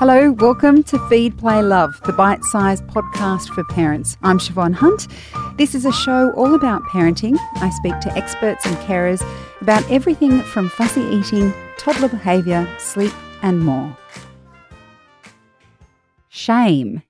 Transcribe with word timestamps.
Hello, 0.00 0.32
welcome 0.32 0.82
to 0.84 0.98
Feed, 1.10 1.36
Play, 1.36 1.60
Love, 1.60 2.00
the 2.06 2.14
bite 2.14 2.42
sized 2.44 2.86
podcast 2.86 3.54
for 3.54 3.62
parents. 3.64 4.16
I'm 4.22 4.38
Siobhan 4.38 4.72
Hunt. 4.72 5.08
This 5.58 5.74
is 5.74 5.84
a 5.84 5.92
show 5.92 6.32
all 6.36 6.54
about 6.54 6.80
parenting. 6.84 7.36
I 7.56 7.68
speak 7.68 8.00
to 8.00 8.16
experts 8.16 8.64
and 8.64 8.74
carers 8.78 9.20
about 9.60 9.84
everything 9.90 10.40
from 10.40 10.70
fussy 10.70 11.02
eating, 11.02 11.52
toddler 11.76 12.08
behaviour, 12.08 12.66
sleep, 12.78 13.12
and 13.42 13.60
more. 13.60 13.94
Shame 16.30 17.02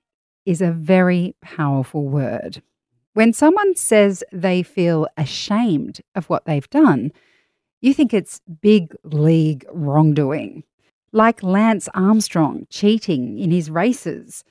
is 0.44 0.60
a 0.60 0.72
very 0.72 1.36
powerful 1.40 2.08
word. 2.08 2.60
When 3.14 3.32
someone 3.32 3.76
says 3.76 4.24
they 4.32 4.64
feel 4.64 5.06
ashamed 5.16 6.00
of 6.16 6.28
what 6.28 6.44
they've 6.44 6.70
done, 6.70 7.12
you 7.80 7.94
think 7.94 8.12
it's 8.12 8.40
big 8.60 8.96
league 9.04 9.64
wrongdoing 9.72 10.64
like 11.12 11.42
Lance 11.42 11.88
Armstrong 11.94 12.66
cheating 12.70 13.38
in 13.38 13.50
his 13.50 13.70
races. 13.70 14.44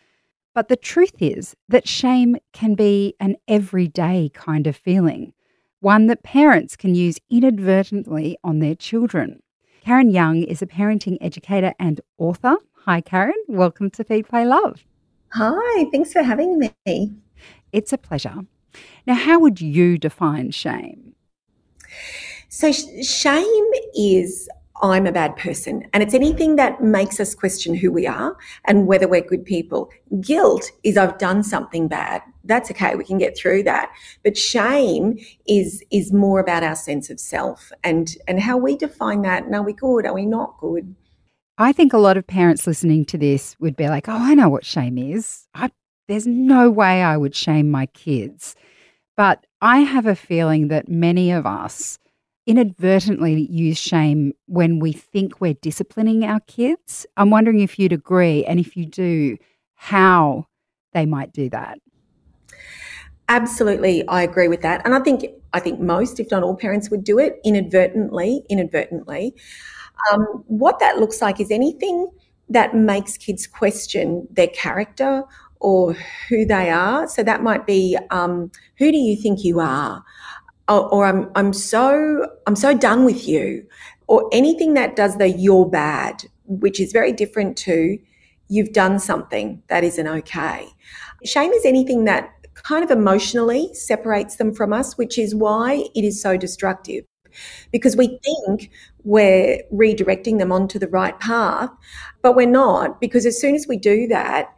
But 0.53 0.67
the 0.67 0.75
truth 0.75 1.21
is 1.21 1.55
that 1.69 1.87
shame 1.87 2.35
can 2.51 2.75
be 2.75 3.15
an 3.19 3.37
everyday 3.47 4.29
kind 4.33 4.67
of 4.67 4.75
feeling, 4.75 5.33
one 5.79 6.07
that 6.07 6.23
parents 6.23 6.75
can 6.75 6.95
use 6.95 7.19
inadvertently 7.29 8.37
on 8.43 8.59
their 8.59 8.75
children. 8.75 9.41
Karen 9.85 10.09
Young 10.09 10.43
is 10.43 10.61
a 10.61 10.67
parenting 10.67 11.17
educator 11.21 11.73
and 11.79 12.01
author. 12.17 12.57
Hi, 12.85 12.99
Karen. 12.99 13.41
Welcome 13.47 13.89
to 13.91 14.03
Feed 14.03 14.27
Play 14.27 14.45
Love. 14.45 14.83
Hi, 15.33 15.85
thanks 15.91 16.11
for 16.11 16.23
having 16.23 16.59
me. 16.85 17.13
It's 17.71 17.93
a 17.93 17.97
pleasure. 17.97 18.45
Now, 19.07 19.13
how 19.13 19.39
would 19.39 19.61
you 19.61 19.97
define 19.97 20.51
shame? 20.51 21.13
So, 22.49 22.71
sh- 22.71 23.05
shame 23.05 23.71
is 23.95 24.49
I'm 24.81 25.05
a 25.05 25.11
bad 25.11 25.35
person. 25.35 25.85
And 25.93 26.01
it's 26.01 26.13
anything 26.13 26.55
that 26.55 26.81
makes 26.81 27.19
us 27.19 27.35
question 27.35 27.75
who 27.75 27.91
we 27.91 28.07
are 28.07 28.37
and 28.65 28.87
whether 28.87 29.07
we're 29.07 29.21
good 29.21 29.45
people. 29.45 29.89
Guilt 30.21 30.71
is 30.83 30.97
I've 30.97 31.17
done 31.17 31.43
something 31.43 31.87
bad. 31.87 32.21
That's 32.45 32.71
okay. 32.71 32.95
We 32.95 33.03
can 33.03 33.17
get 33.17 33.37
through 33.37 33.63
that. 33.63 33.91
But 34.23 34.37
shame 34.37 35.17
is, 35.47 35.83
is 35.91 36.13
more 36.13 36.39
about 36.39 36.63
our 36.63 36.75
sense 36.75 37.09
of 37.09 37.19
self 37.19 37.71
and, 37.83 38.15
and 38.27 38.39
how 38.39 38.57
we 38.57 38.77
define 38.77 39.21
that. 39.23 39.43
And 39.43 39.55
are 39.55 39.63
we 39.63 39.73
good? 39.73 40.05
Are 40.05 40.13
we 40.13 40.25
not 40.25 40.57
good? 40.59 40.95
I 41.57 41.73
think 41.73 41.91
a 41.91 41.97
lot 41.97 42.15
of 42.15 42.25
parents 42.25 42.65
listening 42.65 43.03
to 43.05 43.17
this 43.17 43.57
would 43.59 43.75
be 43.75 43.89
like, 43.89 44.07
oh, 44.07 44.17
I 44.17 44.33
know 44.33 44.47
what 44.47 44.65
shame 44.65 44.97
is. 44.97 45.47
I, 45.53 45.71
there's 46.07 46.25
no 46.25 46.71
way 46.71 47.03
I 47.03 47.17
would 47.17 47.35
shame 47.35 47.69
my 47.69 47.87
kids. 47.87 48.55
But 49.17 49.45
I 49.61 49.79
have 49.79 50.05
a 50.05 50.15
feeling 50.15 50.69
that 50.69 50.87
many 50.87 51.31
of 51.31 51.45
us 51.45 51.99
inadvertently 52.49 53.45
use 53.51 53.77
shame 53.77 54.33
when 54.47 54.79
we 54.79 54.91
think 54.91 55.39
we're 55.39 55.53
disciplining 55.53 56.23
our 56.25 56.39
kids. 56.47 57.05
I'm 57.15 57.29
wondering 57.29 57.59
if 57.59 57.77
you'd 57.77 57.93
agree, 57.93 58.43
and 58.43 58.59
if 58.59 58.75
you 58.75 58.87
do, 58.87 59.37
how 59.75 60.47
they 60.93 61.05
might 61.05 61.31
do 61.31 61.47
that. 61.51 61.77
Absolutely, 63.29 64.05
I 64.07 64.23
agree 64.23 64.47
with 64.47 64.61
that, 64.61 64.81
and 64.83 64.95
I 64.95 64.99
think 64.99 65.25
I 65.53 65.59
think 65.59 65.79
most, 65.79 66.19
if 66.19 66.31
not 66.31 66.41
all, 66.41 66.55
parents 66.55 66.89
would 66.89 67.03
do 67.03 67.19
it 67.19 67.39
inadvertently. 67.45 68.41
Inadvertently, 68.49 69.35
um, 70.11 70.43
what 70.47 70.79
that 70.79 70.97
looks 70.97 71.21
like 71.21 71.39
is 71.39 71.51
anything 71.51 72.09
that 72.49 72.75
makes 72.75 73.15
kids 73.15 73.45
question 73.45 74.27
their 74.31 74.47
character 74.47 75.23
or 75.59 75.93
who 76.29 76.45
they 76.45 76.71
are. 76.71 77.07
So 77.07 77.21
that 77.21 77.43
might 77.43 77.67
be, 77.67 77.95
um, 78.09 78.51
who 78.77 78.91
do 78.91 78.97
you 78.97 79.15
think 79.15 79.43
you 79.43 79.59
are? 79.59 80.03
Or, 80.69 80.87
or 80.93 81.05
I'm 81.05 81.29
I'm 81.35 81.53
so 81.53 82.27
I'm 82.47 82.55
so 82.55 82.73
done 82.77 83.03
with 83.03 83.27
you, 83.27 83.65
or 84.07 84.29
anything 84.31 84.75
that 84.75 84.95
does 84.95 85.17
the 85.17 85.29
you're 85.29 85.65
bad, 85.69 86.23
which 86.45 86.79
is 86.79 86.91
very 86.91 87.11
different 87.11 87.57
to 87.57 87.97
you've 88.47 88.73
done 88.73 88.99
something 88.99 89.61
that 89.67 89.83
isn't 89.83 90.07
okay. 90.07 90.67
Shame 91.23 91.51
is 91.51 91.65
anything 91.65 92.05
that 92.05 92.31
kind 92.55 92.83
of 92.83 92.91
emotionally 92.91 93.73
separates 93.73 94.37
them 94.37 94.53
from 94.53 94.73
us, 94.73 94.97
which 94.97 95.17
is 95.17 95.35
why 95.35 95.85
it 95.95 96.03
is 96.03 96.21
so 96.21 96.37
destructive. 96.37 97.05
Because 97.71 97.95
we 97.95 98.19
think 98.23 98.71
we're 99.03 99.61
redirecting 99.71 100.39
them 100.39 100.51
onto 100.51 100.79
the 100.79 100.87
right 100.87 101.17
path, 101.19 101.69
but 102.21 102.35
we're 102.35 102.47
not. 102.47 102.99
Because 102.99 103.25
as 103.25 103.39
soon 103.39 103.53
as 103.55 103.67
we 103.67 103.77
do 103.77 104.07
that, 104.07 104.49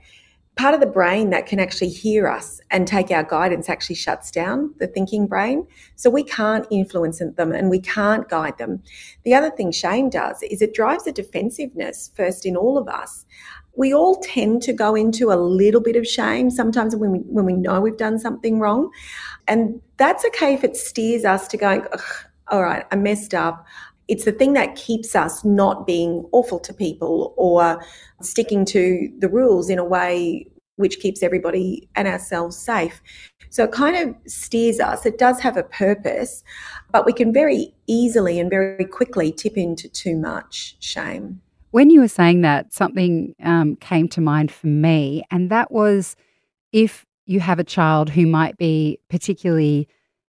part 0.56 0.73
of 0.73 0.79
the 0.79 0.85
brain 0.85 1.29
that 1.29 1.45
can 1.45 1.59
actually 1.59 1.89
hear 1.89 2.28
us 2.28 2.59
and 2.72 2.88
take 2.88 3.09
our 3.09 3.23
guidance 3.23 3.69
actually 3.69 3.95
shuts 3.95 4.29
down 4.29 4.73
the 4.79 4.88
thinking 4.88 5.25
brain. 5.25 5.66
So 5.95 6.09
we 6.09 6.23
can't 6.23 6.67
influence 6.69 7.19
them 7.19 7.51
and 7.51 7.69
we 7.69 7.79
can't 7.79 8.28
guide 8.29 8.57
them. 8.57 8.81
The 9.23 9.34
other 9.34 9.50
thing 9.50 9.72
shame 9.72 10.09
does 10.09 10.44
is 10.44 10.61
it 10.61 10.73
drives 10.73 11.07
a 11.07 11.11
defensiveness 11.11 12.11
first 12.16 12.45
in 12.45 12.57
all 12.57 12.78
of 12.78 12.88
us. 12.88 13.25
We 13.78 13.94
all 13.94 14.17
tend 14.17 14.61
to 14.63 14.73
go 14.73 14.95
into 14.95 15.31
a 15.31 15.40
little 15.40 15.79
bit 15.79 15.95
of 15.95 16.06
shame 16.06 16.50
sometimes 16.50 16.95
when 16.95 17.11
we, 17.11 17.19
when 17.19 17.45
we 17.45 17.53
know 17.53 17.79
we've 17.79 17.95
done 17.95 18.19
something 18.19 18.59
wrong. 18.59 18.91
And 19.47 19.81
that's 19.95 20.25
okay 20.25 20.53
if 20.53 20.66
it 20.66 20.75
steers 20.75 21.23
us 21.23 21.47
to 21.47 21.57
going, 21.57 21.85
all 22.50 22.63
right, 22.63 22.85
I 22.91 22.97
messed 22.97 23.34
up. 23.34 23.66
It's 24.07 24.25
the 24.25 24.31
thing 24.31 24.53
that 24.53 24.75
keeps 24.75 25.16
us 25.16 25.45
not 25.45 25.88
being 25.88 26.28
awful 26.31 26.59
to 26.59 26.73
people 26.73 27.34
or 27.38 27.84
sticking 28.22 28.66
to 28.66 29.09
the 29.19 29.29
rules 29.29 29.69
in 29.69 29.79
a 29.79 29.85
way 29.85 30.47
which 30.75 31.00
keeps 31.00 31.23
everybody 31.23 31.88
and 31.95 32.07
ourselves 32.07 32.57
safe. 32.57 33.01
So 33.50 33.66
it 33.66 33.72
kind 33.72 33.95
of 33.95 34.16
steers 34.31 34.79
us. 34.79 35.06
It 35.06 35.17
does 35.17 35.40
have 35.41 35.57
a 35.57 35.63
purpose, 35.63 36.44
but 36.91 37.06
we 37.06 37.13
can 37.13 37.31
very 37.34 37.73
easily 37.88 38.40
and 38.40 38.50
very 38.50 38.85
quickly 38.85 39.31
tip 39.31 39.57
into 39.57 39.88
too 39.90 40.16
much 40.16 40.75
shame. 40.79 41.41
When 41.72 41.90
you 41.90 42.01
were 42.01 42.07
saying 42.07 42.41
that, 42.41 42.73
something 42.73 43.34
um, 43.44 43.78
came 43.78 44.07
to 44.09 44.22
mind 44.22 44.51
for 44.51 44.67
me, 44.67 45.23
and 45.31 45.50
that 45.50 45.72
was 45.72 46.16
if 46.73 47.06
you 47.25 47.40
have 47.40 47.59
a 47.59 47.63
child 47.63 48.09
who 48.09 48.25
might 48.25 48.57
be 48.57 49.00
particularly 49.09 49.88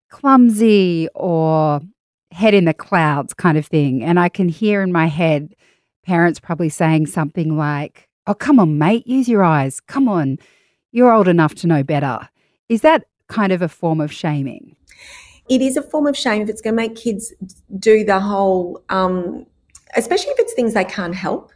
clumsy 0.10 1.08
or 1.16 1.82
head 2.32 2.54
in 2.54 2.66
the 2.66 2.74
clouds 2.74 3.34
kind 3.34 3.58
of 3.58 3.66
thing. 3.66 4.04
And 4.04 4.20
I 4.20 4.30
can 4.30 4.50
hear 4.50 4.82
in 4.82 4.92
my 4.92 5.08
head 5.08 5.56
parents 6.04 6.40
probably 6.40 6.70
saying 6.70 7.08
something 7.08 7.58
like, 7.58 8.08
Oh, 8.28 8.34
come 8.34 8.60
on, 8.60 8.78
mate, 8.78 9.08
use 9.08 9.28
your 9.28 9.44
eyes. 9.44 9.80
Come 9.80 10.08
on, 10.08 10.38
you're 10.92 11.12
old 11.12 11.28
enough 11.28 11.56
to 11.56 11.68
know 11.68 11.84
better. 11.84 12.30
Is 12.70 12.82
that 12.82 13.06
kind 13.28 13.52
of 13.52 13.62
a 13.62 13.68
form 13.68 14.00
of 14.00 14.12
shaming? 14.12 14.76
It 15.50 15.62
is 15.62 15.76
a 15.76 15.82
form 15.82 16.08
of 16.08 16.16
shame 16.16 16.42
if 16.42 16.50
it's 16.50 16.62
going 16.62 16.76
to 16.76 16.82
make 16.82 16.96
kids 16.96 17.34
do 17.80 18.06
the 18.06 18.20
whole, 18.20 18.82
um, 18.90 19.46
especially 19.96 20.32
if 20.32 20.40
it's 20.40 20.54
things 20.54 20.74
they 20.74 20.86
can't 20.86 21.16
help. 21.16 21.52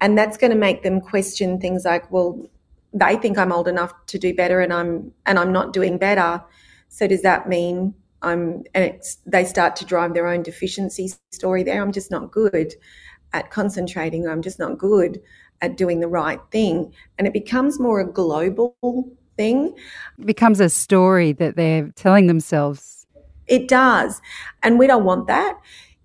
And 0.00 0.16
that's 0.16 0.36
going 0.36 0.52
to 0.52 0.56
make 0.56 0.82
them 0.82 1.00
question 1.00 1.58
things 1.58 1.84
like, 1.84 2.10
well, 2.12 2.40
they 2.92 3.16
think 3.16 3.38
I'm 3.38 3.52
old 3.52 3.68
enough 3.68 3.92
to 4.06 4.18
do 4.18 4.34
better 4.34 4.60
and 4.60 4.72
I'm 4.72 5.12
and 5.26 5.38
I'm 5.38 5.52
not 5.52 5.72
doing 5.72 5.98
better. 5.98 6.42
So 6.88 7.06
does 7.06 7.22
that 7.22 7.48
mean 7.48 7.94
I'm 8.22 8.64
and 8.74 9.00
they 9.26 9.44
start 9.44 9.76
to 9.76 9.84
drive 9.84 10.14
their 10.14 10.26
own 10.26 10.42
deficiency 10.42 11.12
story 11.30 11.62
there. 11.62 11.80
I'm 11.82 11.92
just 11.92 12.10
not 12.10 12.32
good 12.32 12.74
at 13.32 13.50
concentrating. 13.50 14.26
I'm 14.26 14.42
just 14.42 14.58
not 14.58 14.78
good 14.78 15.20
at 15.60 15.76
doing 15.76 16.00
the 16.00 16.08
right 16.08 16.40
thing. 16.50 16.92
And 17.18 17.26
it 17.26 17.32
becomes 17.32 17.78
more 17.78 18.00
a 18.00 18.10
global 18.10 18.76
thing. 19.36 19.74
It 20.18 20.26
becomes 20.26 20.60
a 20.60 20.68
story 20.68 21.32
that 21.32 21.56
they're 21.56 21.90
telling 21.94 22.26
themselves. 22.26 23.06
It 23.46 23.68
does. 23.68 24.20
And 24.62 24.78
we 24.78 24.86
don't 24.86 25.04
want 25.04 25.26
that. 25.26 25.58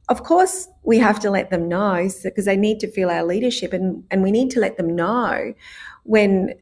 Of 0.10 0.24
course, 0.24 0.68
we 0.84 1.00
have 1.00 1.20
to 1.22 1.32
let 1.32 1.50
them 1.50 1.68
know 1.68 2.10
because 2.24 2.46
they 2.46 2.58
need 2.58 2.80
to 2.82 2.92
feel 2.92 3.10
our 3.10 3.24
leadership 3.24 3.74
and, 3.74 4.04
and 4.12 4.22
we 4.22 4.32
need 4.32 4.52
to 4.52 4.60
let 4.60 4.78
them 4.78 4.96
know 4.96 5.54
when 6.04 6.54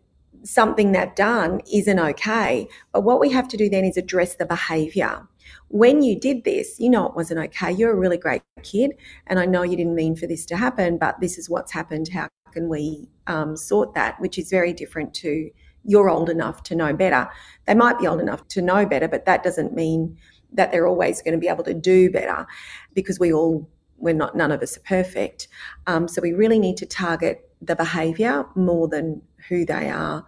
something 0.43 0.91
they've 0.91 1.13
done 1.15 1.61
isn't 1.71 1.99
okay. 1.99 2.67
But 2.91 3.01
what 3.01 3.19
we 3.19 3.29
have 3.31 3.47
to 3.49 3.57
do 3.57 3.69
then 3.69 3.83
is 3.83 3.97
address 3.97 4.35
the 4.35 4.45
behavior 4.45 5.27
when 5.69 6.01
you 6.01 6.19
did 6.19 6.43
this, 6.43 6.79
you 6.79 6.89
know 6.89 7.07
it 7.07 7.15
wasn't 7.15 7.39
okay. 7.39 7.71
You're 7.71 7.91
a 7.91 7.95
really 7.95 8.17
great 8.17 8.41
kid, 8.63 8.91
and 9.27 9.39
I 9.39 9.45
know 9.45 9.63
you 9.63 9.77
didn't 9.77 9.95
mean 9.95 10.15
for 10.15 10.27
this 10.27 10.45
to 10.47 10.57
happen, 10.57 10.97
but 10.97 11.19
this 11.19 11.37
is 11.37 11.49
what's 11.49 11.71
happened. 11.71 12.09
How 12.09 12.27
can 12.51 12.69
we 12.69 13.09
um, 13.27 13.55
sort 13.55 13.93
that? 13.95 14.19
Which 14.19 14.37
is 14.37 14.49
very 14.49 14.73
different 14.73 15.13
to 15.15 15.49
you're 15.83 16.09
old 16.09 16.29
enough 16.29 16.63
to 16.63 16.75
know 16.75 16.93
better. 16.93 17.29
They 17.65 17.73
might 17.73 17.99
be 17.99 18.07
old 18.07 18.21
enough 18.21 18.47
to 18.49 18.61
know 18.61 18.85
better, 18.85 19.07
but 19.07 19.25
that 19.25 19.43
doesn't 19.43 19.73
mean 19.73 20.17
that 20.53 20.71
they're 20.71 20.87
always 20.87 21.21
going 21.21 21.33
to 21.33 21.39
be 21.39 21.47
able 21.47 21.63
to 21.63 21.73
do 21.73 22.11
better 22.11 22.45
because 22.93 23.19
we 23.19 23.31
all 23.33 23.69
we're 23.97 24.13
not 24.13 24.35
none 24.35 24.51
of 24.51 24.61
us 24.61 24.77
are 24.77 24.81
perfect. 24.81 25.47
Um, 25.87 26.07
so 26.07 26.21
we 26.21 26.33
really 26.33 26.59
need 26.59 26.77
to 26.77 26.85
target 26.85 27.47
the 27.61 27.75
behaviour 27.75 28.45
more 28.55 28.87
than 28.87 29.21
who 29.47 29.65
they 29.65 29.89
are. 29.89 30.27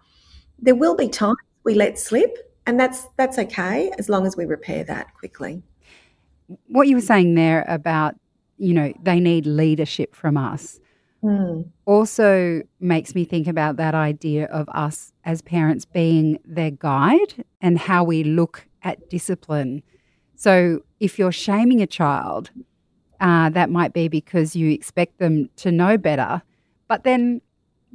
There 0.60 0.76
will 0.76 0.96
be 0.96 1.10
times 1.10 1.38
we 1.64 1.74
let 1.74 1.98
slip 1.98 2.53
and 2.66 2.80
that's 2.80 3.08
that's 3.18 3.38
okay 3.38 3.92
as 3.98 4.10
long 4.10 4.26
as 4.26 4.38
we 4.38 4.46
repair 4.46 4.84
that 4.86 5.14
quickly. 5.16 5.64
What 6.68 6.88
you 6.88 6.96
were 6.96 7.02
saying 7.02 7.36
there 7.36 7.66
about 7.68 8.16
you 8.58 8.74
know 8.74 8.94
they 9.02 9.20
need 9.20 9.46
leadership 9.46 10.16
from 10.16 10.38
us 10.38 10.80
mm. 11.24 11.66
also 11.86 12.62
makes 12.80 13.16
me 13.16 13.26
think 13.26 13.48
about 13.48 13.78
that 13.78 13.96
idea 13.96 14.46
of 14.46 14.68
us 14.70 15.14
as 15.26 15.42
parents 15.42 15.86
being 15.86 16.40
their 16.46 16.72
guide 16.72 17.44
and 17.62 17.80
how 17.80 18.04
we 18.04 18.24
look 18.24 18.68
at 18.84 19.10
discipline. 19.10 19.82
So 20.36 20.82
if 21.00 21.18
you're 21.18 21.32
shaming 21.32 21.82
a 21.82 21.88
child, 21.88 22.52
uh, 23.20 23.50
that 23.50 23.70
might 23.70 23.94
be 23.94 24.08
because 24.08 24.56
you 24.56 24.72
expect 24.72 25.20
them 25.20 25.50
to 25.58 25.72
know 25.72 25.98
better, 25.98 26.42
but 26.88 27.04
then 27.04 27.42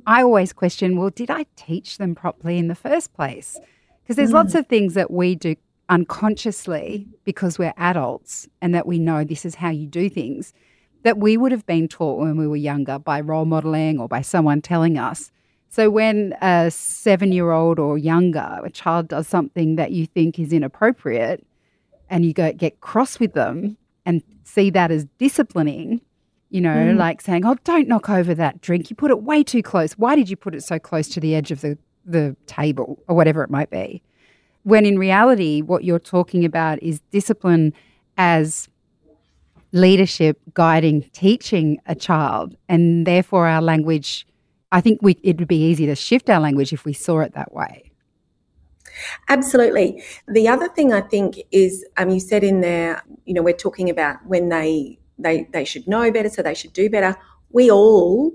I 0.06 0.23
always 0.23 0.53
question 0.53 0.97
well, 0.97 1.11
did 1.11 1.31
I 1.31 1.44
teach 1.56 1.99
them 1.99 2.14
properly 2.14 2.59
in 2.59 2.69
the 2.69 2.75
first 2.75 3.12
place? 3.12 3.59
Because 4.08 4.16
there's 4.16 4.31
mm. 4.31 4.34
lots 4.34 4.55
of 4.55 4.66
things 4.66 4.94
that 4.94 5.10
we 5.10 5.34
do 5.34 5.55
unconsciously 5.90 7.06
because 7.25 7.58
we're 7.58 7.75
adults 7.76 8.49
and 8.62 8.75
that 8.75 8.87
we 8.87 8.99
know 8.99 9.22
this 9.22 9.44
is 9.44 9.56
how 9.56 9.69
you 9.69 9.87
do 9.87 10.08
things 10.08 10.55
that 11.02 11.19
we 11.19 11.37
would 11.37 11.52
have 11.52 11.66
been 11.66 11.88
taught 11.88 12.19
when 12.19 12.38
we 12.38 12.46
were 12.46 12.56
younger 12.56 12.99
by 12.99 13.20
role 13.20 13.44
modeling 13.44 14.00
or 14.00 14.08
by 14.08 14.22
someone 14.22 14.62
telling 14.62 14.96
us. 14.96 15.31
So 15.69 15.90
when 15.90 16.34
a 16.40 16.70
seven 16.70 17.32
year 17.32 17.50
old 17.50 17.78
or 17.78 17.99
younger, 17.99 18.60
a 18.64 18.70
child 18.70 19.08
does 19.08 19.28
something 19.28 19.76
that 19.76 19.93
you 19.93 20.06
think 20.06 20.38
is 20.38 20.54
inappropriate 20.54 21.46
and 22.08 22.25
you 22.25 22.32
go 22.32 22.50
get 22.54 22.81
cross 22.81 23.20
with 23.20 23.34
them 23.34 23.76
and 24.06 24.22
see 24.43 24.70
that 24.70 24.90
as 24.90 25.04
disciplining, 25.19 26.00
you 26.49 26.62
know, 26.62 26.70
mm. 26.70 26.96
like 26.96 27.20
saying, 27.20 27.44
Oh, 27.44 27.58
don't 27.62 27.88
knock 27.88 28.08
over 28.08 28.34
that 28.34 28.62
drink. 28.62 28.88
You 28.88 28.96
put 28.96 29.11
it 29.11 29.22
way 29.22 29.44
too 29.44 29.62
close. 29.62 29.93
Why 29.93 30.16
did 30.16 30.31
you 30.31 30.37
put 30.37 30.54
it 30.54 30.62
so 30.62 30.78
close 30.78 31.08
to 31.11 31.20
the 31.20 31.34
edge 31.34 31.50
of 31.50 31.61
the, 31.61 31.76
the 32.10 32.37
table 32.46 32.99
or 33.08 33.16
whatever 33.16 33.43
it 33.43 33.50
might 33.50 33.70
be? 33.70 34.02
When 34.64 34.84
in 34.84 34.99
reality, 34.99 35.62
what 35.62 35.84
you're 35.84 35.99
talking 35.99 36.44
about 36.44 36.82
is 36.82 37.00
discipline 37.10 37.72
as 38.16 38.69
leadership, 39.72 40.40
guiding, 40.55 41.02
teaching 41.12 41.78
a 41.87 41.94
child. 41.94 42.56
And 42.69 43.06
therefore, 43.06 43.46
our 43.46 43.62
language, 43.62 44.26
I 44.72 44.81
think 44.81 45.00
we, 45.02 45.19
it 45.22 45.38
would 45.38 45.49
be 45.49 45.62
easy 45.62 45.87
to 45.87 45.94
shift 45.94 46.28
our 46.31 46.40
language 46.40 46.72
if 46.72 46.84
we 46.84 46.93
saw 46.93 47.20
it 47.20 47.34
that 47.34 47.52
way. 47.52 47.90
Absolutely. 49.28 50.02
The 50.26 50.49
other 50.49 50.69
thing 50.69 50.93
I 50.93 51.02
think 51.02 51.37
is, 51.52 51.84
um, 51.96 52.11
you 52.11 52.20
said 52.20 52.43
in 52.43 52.61
there, 52.61 53.02
you 53.25 53.34
know, 53.34 53.43
we're 53.43 53.52
talking 53.52 53.90
about 53.90 54.25
when 54.26 54.49
they 54.49 54.99
they 55.19 55.49
they 55.52 55.64
should 55.64 55.87
know 55.87 56.11
better, 56.11 56.28
so 56.28 56.43
they 56.43 56.54
should 56.54 56.72
do 56.72 56.88
better. 56.90 57.16
We 57.50 57.70
all 57.70 58.32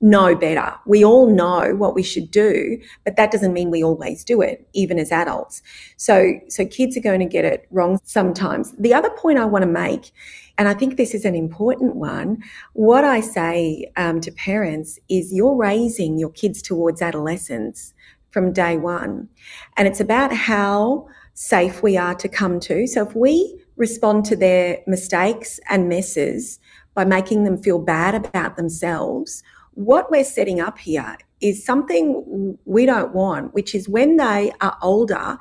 know 0.00 0.34
better. 0.34 0.74
We 0.86 1.04
all 1.04 1.28
know 1.28 1.74
what 1.76 1.94
we 1.94 2.02
should 2.02 2.30
do, 2.30 2.80
but 3.04 3.16
that 3.16 3.30
doesn't 3.30 3.52
mean 3.52 3.70
we 3.70 3.84
always 3.84 4.24
do 4.24 4.40
it, 4.40 4.66
even 4.72 4.98
as 4.98 5.12
adults. 5.12 5.62
So, 5.96 6.40
so 6.48 6.64
kids 6.64 6.96
are 6.96 7.00
going 7.02 7.20
to 7.20 7.26
get 7.26 7.44
it 7.44 7.66
wrong 7.70 8.00
sometimes. 8.04 8.72
The 8.72 8.94
other 8.94 9.10
point 9.10 9.38
I 9.38 9.44
want 9.44 9.62
to 9.62 9.70
make, 9.70 10.12
and 10.56 10.68
I 10.68 10.74
think 10.74 10.96
this 10.96 11.14
is 11.14 11.24
an 11.24 11.34
important 11.34 11.96
one, 11.96 12.42
what 12.72 13.04
I 13.04 13.20
say 13.20 13.90
um, 13.96 14.20
to 14.22 14.32
parents 14.32 14.98
is 15.08 15.32
you're 15.32 15.56
raising 15.56 16.18
your 16.18 16.30
kids 16.30 16.62
towards 16.62 17.02
adolescence 17.02 17.92
from 18.30 18.52
day 18.52 18.78
one. 18.78 19.28
And 19.76 19.86
it's 19.86 20.00
about 20.00 20.32
how 20.32 21.08
safe 21.34 21.82
we 21.82 21.96
are 21.96 22.14
to 22.14 22.28
come 22.28 22.60
to. 22.60 22.86
So 22.86 23.06
if 23.06 23.14
we 23.14 23.62
respond 23.76 24.24
to 24.26 24.36
their 24.36 24.78
mistakes 24.86 25.58
and 25.68 25.88
messes 25.88 26.58
by 26.94 27.04
making 27.04 27.44
them 27.44 27.56
feel 27.56 27.78
bad 27.78 28.14
about 28.14 28.56
themselves, 28.56 29.42
what 29.74 30.10
we're 30.10 30.24
setting 30.24 30.60
up 30.60 30.78
here 30.78 31.16
is 31.40 31.64
something 31.64 32.58
we 32.64 32.86
don't 32.86 33.14
want, 33.14 33.54
which 33.54 33.74
is 33.74 33.88
when 33.88 34.16
they 34.16 34.52
are 34.60 34.76
older 34.82 35.38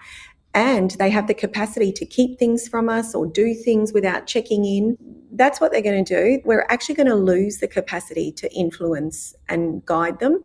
and 0.53 0.91
they 0.91 1.09
have 1.09 1.27
the 1.27 1.33
capacity 1.33 1.91
to 1.91 2.05
keep 2.05 2.39
things 2.39 2.67
from 2.67 2.89
us 2.89 3.13
or 3.13 3.27
do 3.27 3.53
things 3.53 3.93
without 3.93 4.25
checking 4.25 4.65
in. 4.65 4.97
That's 5.31 5.61
what 5.61 5.71
they're 5.71 5.81
going 5.81 6.03
to 6.03 6.15
do. 6.15 6.41
We're 6.43 6.65
actually 6.69 6.95
going 6.95 7.07
to 7.07 7.15
lose 7.15 7.57
the 7.57 7.67
capacity 7.67 8.31
to 8.33 8.51
influence 8.53 9.35
and 9.47 9.85
guide 9.85 10.19
them. 10.19 10.43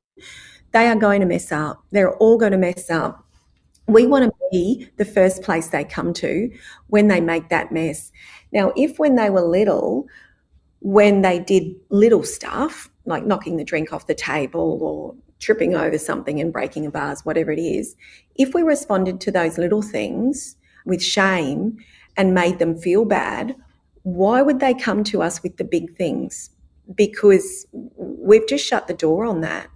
They 0.73 0.89
are 0.89 0.97
going 0.97 1.21
to 1.21 1.27
mess 1.27 1.53
up. 1.53 1.85
They're 1.91 2.17
all 2.17 2.37
going 2.37 2.53
to 2.53 2.59
mess 2.59 2.91
up. 2.91 3.25
We 3.87 4.07
want 4.07 4.25
to 4.25 4.33
be 4.51 4.89
the 4.97 5.05
first 5.05 5.43
place 5.43 5.69
they 5.69 5.85
come 5.85 6.13
to 6.15 6.51
when 6.89 7.09
they 7.09 7.21
make 7.21 7.49
that 7.51 7.71
mess. 7.71 8.13
Now, 8.53 8.73
if 8.77 8.99
when 8.99 9.15
they 9.17 9.31
were 9.31 9.43
little, 9.43 10.07
when 10.85 11.23
they 11.23 11.39
did 11.39 11.75
little 11.89 12.23
stuff, 12.23 12.91
like 13.07 13.25
knocking 13.25 13.57
the 13.57 13.65
drink 13.65 13.91
off 13.91 14.07
the 14.07 14.15
table 14.15 14.79
or 14.83 15.15
tripping 15.41 15.75
over 15.75 15.97
something 15.97 16.39
and 16.39 16.53
breaking 16.53 16.85
a 16.85 16.91
vase, 16.91 17.25
whatever 17.25 17.51
it 17.51 17.59
is, 17.59 17.97
if 18.37 18.53
we 18.53 18.61
responded 18.61 19.19
to 19.19 19.33
those 19.33 19.57
little 19.57 19.81
things 19.81 20.57
with 20.85 21.03
shame 21.03 21.79
and 22.19 22.35
made 22.35 22.59
them 22.59 22.77
feel 22.77 23.07
bad, 23.07 23.57
why 24.03 24.43
would 24.43 24.61
they 24.61 24.75
come 24.75 25.03
to 25.05 25.23
us 25.23 25.43
with 25.43 25.57
the 25.57 25.65
big 25.65 25.97
things? 25.97 26.51
Because 26.95 27.67
we've 27.97 28.47
just 28.47 28.67
shut 28.67 28.87
the 28.87 28.93
door 28.93 29.25
on 29.25 29.41
that. 29.41 29.69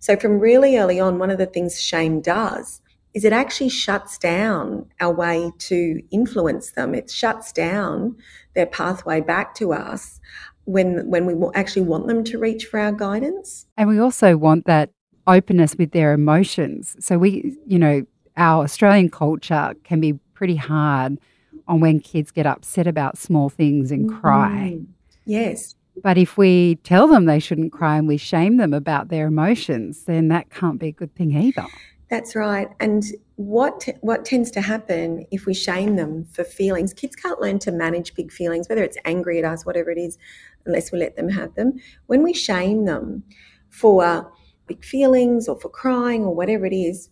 So, 0.00 0.16
from 0.16 0.40
really 0.40 0.76
early 0.76 0.98
on, 0.98 1.20
one 1.20 1.30
of 1.30 1.38
the 1.38 1.46
things 1.46 1.80
shame 1.80 2.20
does 2.20 2.80
is 3.14 3.24
it 3.24 3.32
actually 3.32 3.70
shuts 3.70 4.18
down 4.18 4.86
our 5.00 5.12
way 5.12 5.50
to 5.58 6.00
influence 6.10 6.72
them. 6.72 6.94
It 6.94 7.10
shuts 7.10 7.52
down 7.52 8.16
their 8.54 8.66
pathway 8.66 9.20
back 9.20 9.54
to 9.56 9.72
us 9.72 10.20
when 10.68 11.08
when 11.08 11.24
we 11.24 11.34
actually 11.54 11.82
want 11.82 12.06
them 12.06 12.22
to 12.22 12.38
reach 12.38 12.66
for 12.66 12.78
our 12.78 12.92
guidance. 12.92 13.66
And 13.78 13.88
we 13.88 13.98
also 13.98 14.36
want 14.36 14.66
that 14.66 14.90
openness 15.26 15.74
with 15.76 15.92
their 15.92 16.12
emotions. 16.12 16.94
So 17.00 17.16
we, 17.16 17.56
you 17.66 17.78
know, 17.78 18.04
our 18.36 18.64
Australian 18.64 19.10
culture 19.10 19.74
can 19.84 20.00
be 20.00 20.12
pretty 20.34 20.56
hard 20.56 21.18
on 21.66 21.80
when 21.80 22.00
kids 22.00 22.30
get 22.30 22.46
upset 22.46 22.86
about 22.86 23.16
small 23.16 23.48
things 23.48 23.90
and 23.90 24.12
cry. 24.12 24.74
Mm, 24.76 24.86
yes. 25.24 25.74
But 26.02 26.18
if 26.18 26.36
we 26.36 26.76
tell 26.84 27.08
them 27.08 27.24
they 27.24 27.40
shouldn't 27.40 27.72
cry 27.72 27.96
and 27.96 28.06
we 28.06 28.18
shame 28.18 28.58
them 28.58 28.74
about 28.74 29.08
their 29.08 29.26
emotions, 29.26 30.04
then 30.04 30.28
that 30.28 30.50
can't 30.50 30.78
be 30.78 30.88
a 30.88 30.92
good 30.92 31.14
thing 31.14 31.34
either. 31.34 31.66
That's 32.10 32.34
right. 32.34 32.68
And 32.80 33.04
what 33.36 33.86
what 34.00 34.24
tends 34.24 34.50
to 34.52 34.60
happen 34.62 35.26
if 35.30 35.44
we 35.44 35.52
shame 35.52 35.96
them 35.96 36.24
for 36.24 36.42
feelings? 36.42 36.94
Kids 36.94 37.14
can't 37.14 37.40
learn 37.40 37.58
to 37.60 37.72
manage 37.72 38.14
big 38.14 38.32
feelings, 38.32 38.68
whether 38.68 38.82
it's 38.82 38.96
angry 39.04 39.38
at 39.38 39.44
us, 39.44 39.66
whatever 39.66 39.90
it 39.90 39.98
is, 39.98 40.16
unless 40.64 40.90
we 40.90 40.98
let 40.98 41.16
them 41.16 41.28
have 41.28 41.54
them. 41.54 41.74
When 42.06 42.22
we 42.22 42.32
shame 42.32 42.86
them 42.86 43.24
for 43.68 44.32
big 44.66 44.84
feelings 44.84 45.48
or 45.48 45.60
for 45.60 45.68
crying 45.68 46.24
or 46.24 46.34
whatever 46.34 46.64
it 46.64 46.74
is, 46.74 47.10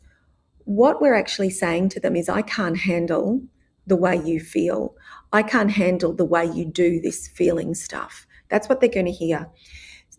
what 0.65 1.01
we're 1.01 1.15
actually 1.15 1.51
saying 1.51 1.91
to 1.91 2.01
them 2.01 2.17
is, 2.17 2.29
I 2.29 2.43
can't 2.43 2.79
handle 2.79 3.43
the 3.87 3.97
way 3.97 4.17
you 4.17 4.41
feel. 4.41 4.95
I 5.33 5.43
can't 5.43 5.71
handle 5.71 6.13
the 6.13 6.25
way 6.25 6.45
you 6.47 6.65
do 6.65 7.01
this 7.01 7.29
feeling 7.29 7.75
stuff. 7.75 8.27
That's 8.49 8.69
what 8.69 8.81
they're 8.81 8.89
going 8.89 9.07
to 9.07 9.13
hear 9.13 9.49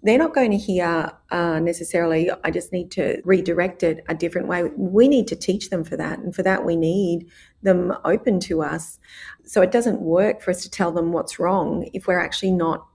they're 0.07 0.17
not 0.17 0.33
going 0.33 0.51
to 0.51 0.57
hear 0.57 1.11
uh, 1.31 1.59
necessarily, 1.59 2.29
I 2.43 2.51
just 2.51 2.71
need 2.71 2.91
to 2.91 3.21
redirect 3.25 3.83
it 3.83 4.03
a 4.07 4.15
different 4.15 4.47
way. 4.47 4.63
We 4.75 5.07
need 5.07 5.27
to 5.27 5.35
teach 5.35 5.69
them 5.69 5.83
for 5.83 5.97
that. 5.97 6.19
And 6.19 6.35
for 6.35 6.43
that, 6.43 6.65
we 6.65 6.75
need 6.75 7.27
them 7.61 7.93
open 8.05 8.39
to 8.41 8.61
us. 8.61 8.99
So 9.45 9.61
it 9.61 9.71
doesn't 9.71 10.01
work 10.01 10.41
for 10.41 10.51
us 10.51 10.61
to 10.63 10.69
tell 10.69 10.91
them 10.91 11.11
what's 11.11 11.39
wrong 11.39 11.89
if 11.93 12.07
we're 12.07 12.19
actually 12.19 12.51
not 12.51 12.85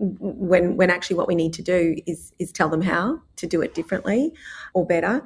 when 0.00 0.76
when 0.76 0.88
actually 0.88 1.16
what 1.16 1.28
we 1.28 1.34
need 1.34 1.52
to 1.52 1.62
do 1.62 1.94
is 2.06 2.32
is 2.38 2.50
tell 2.50 2.70
them 2.70 2.80
how 2.80 3.20
to 3.36 3.46
do 3.46 3.60
it 3.60 3.74
differently 3.74 4.32
or 4.72 4.86
better 4.86 5.22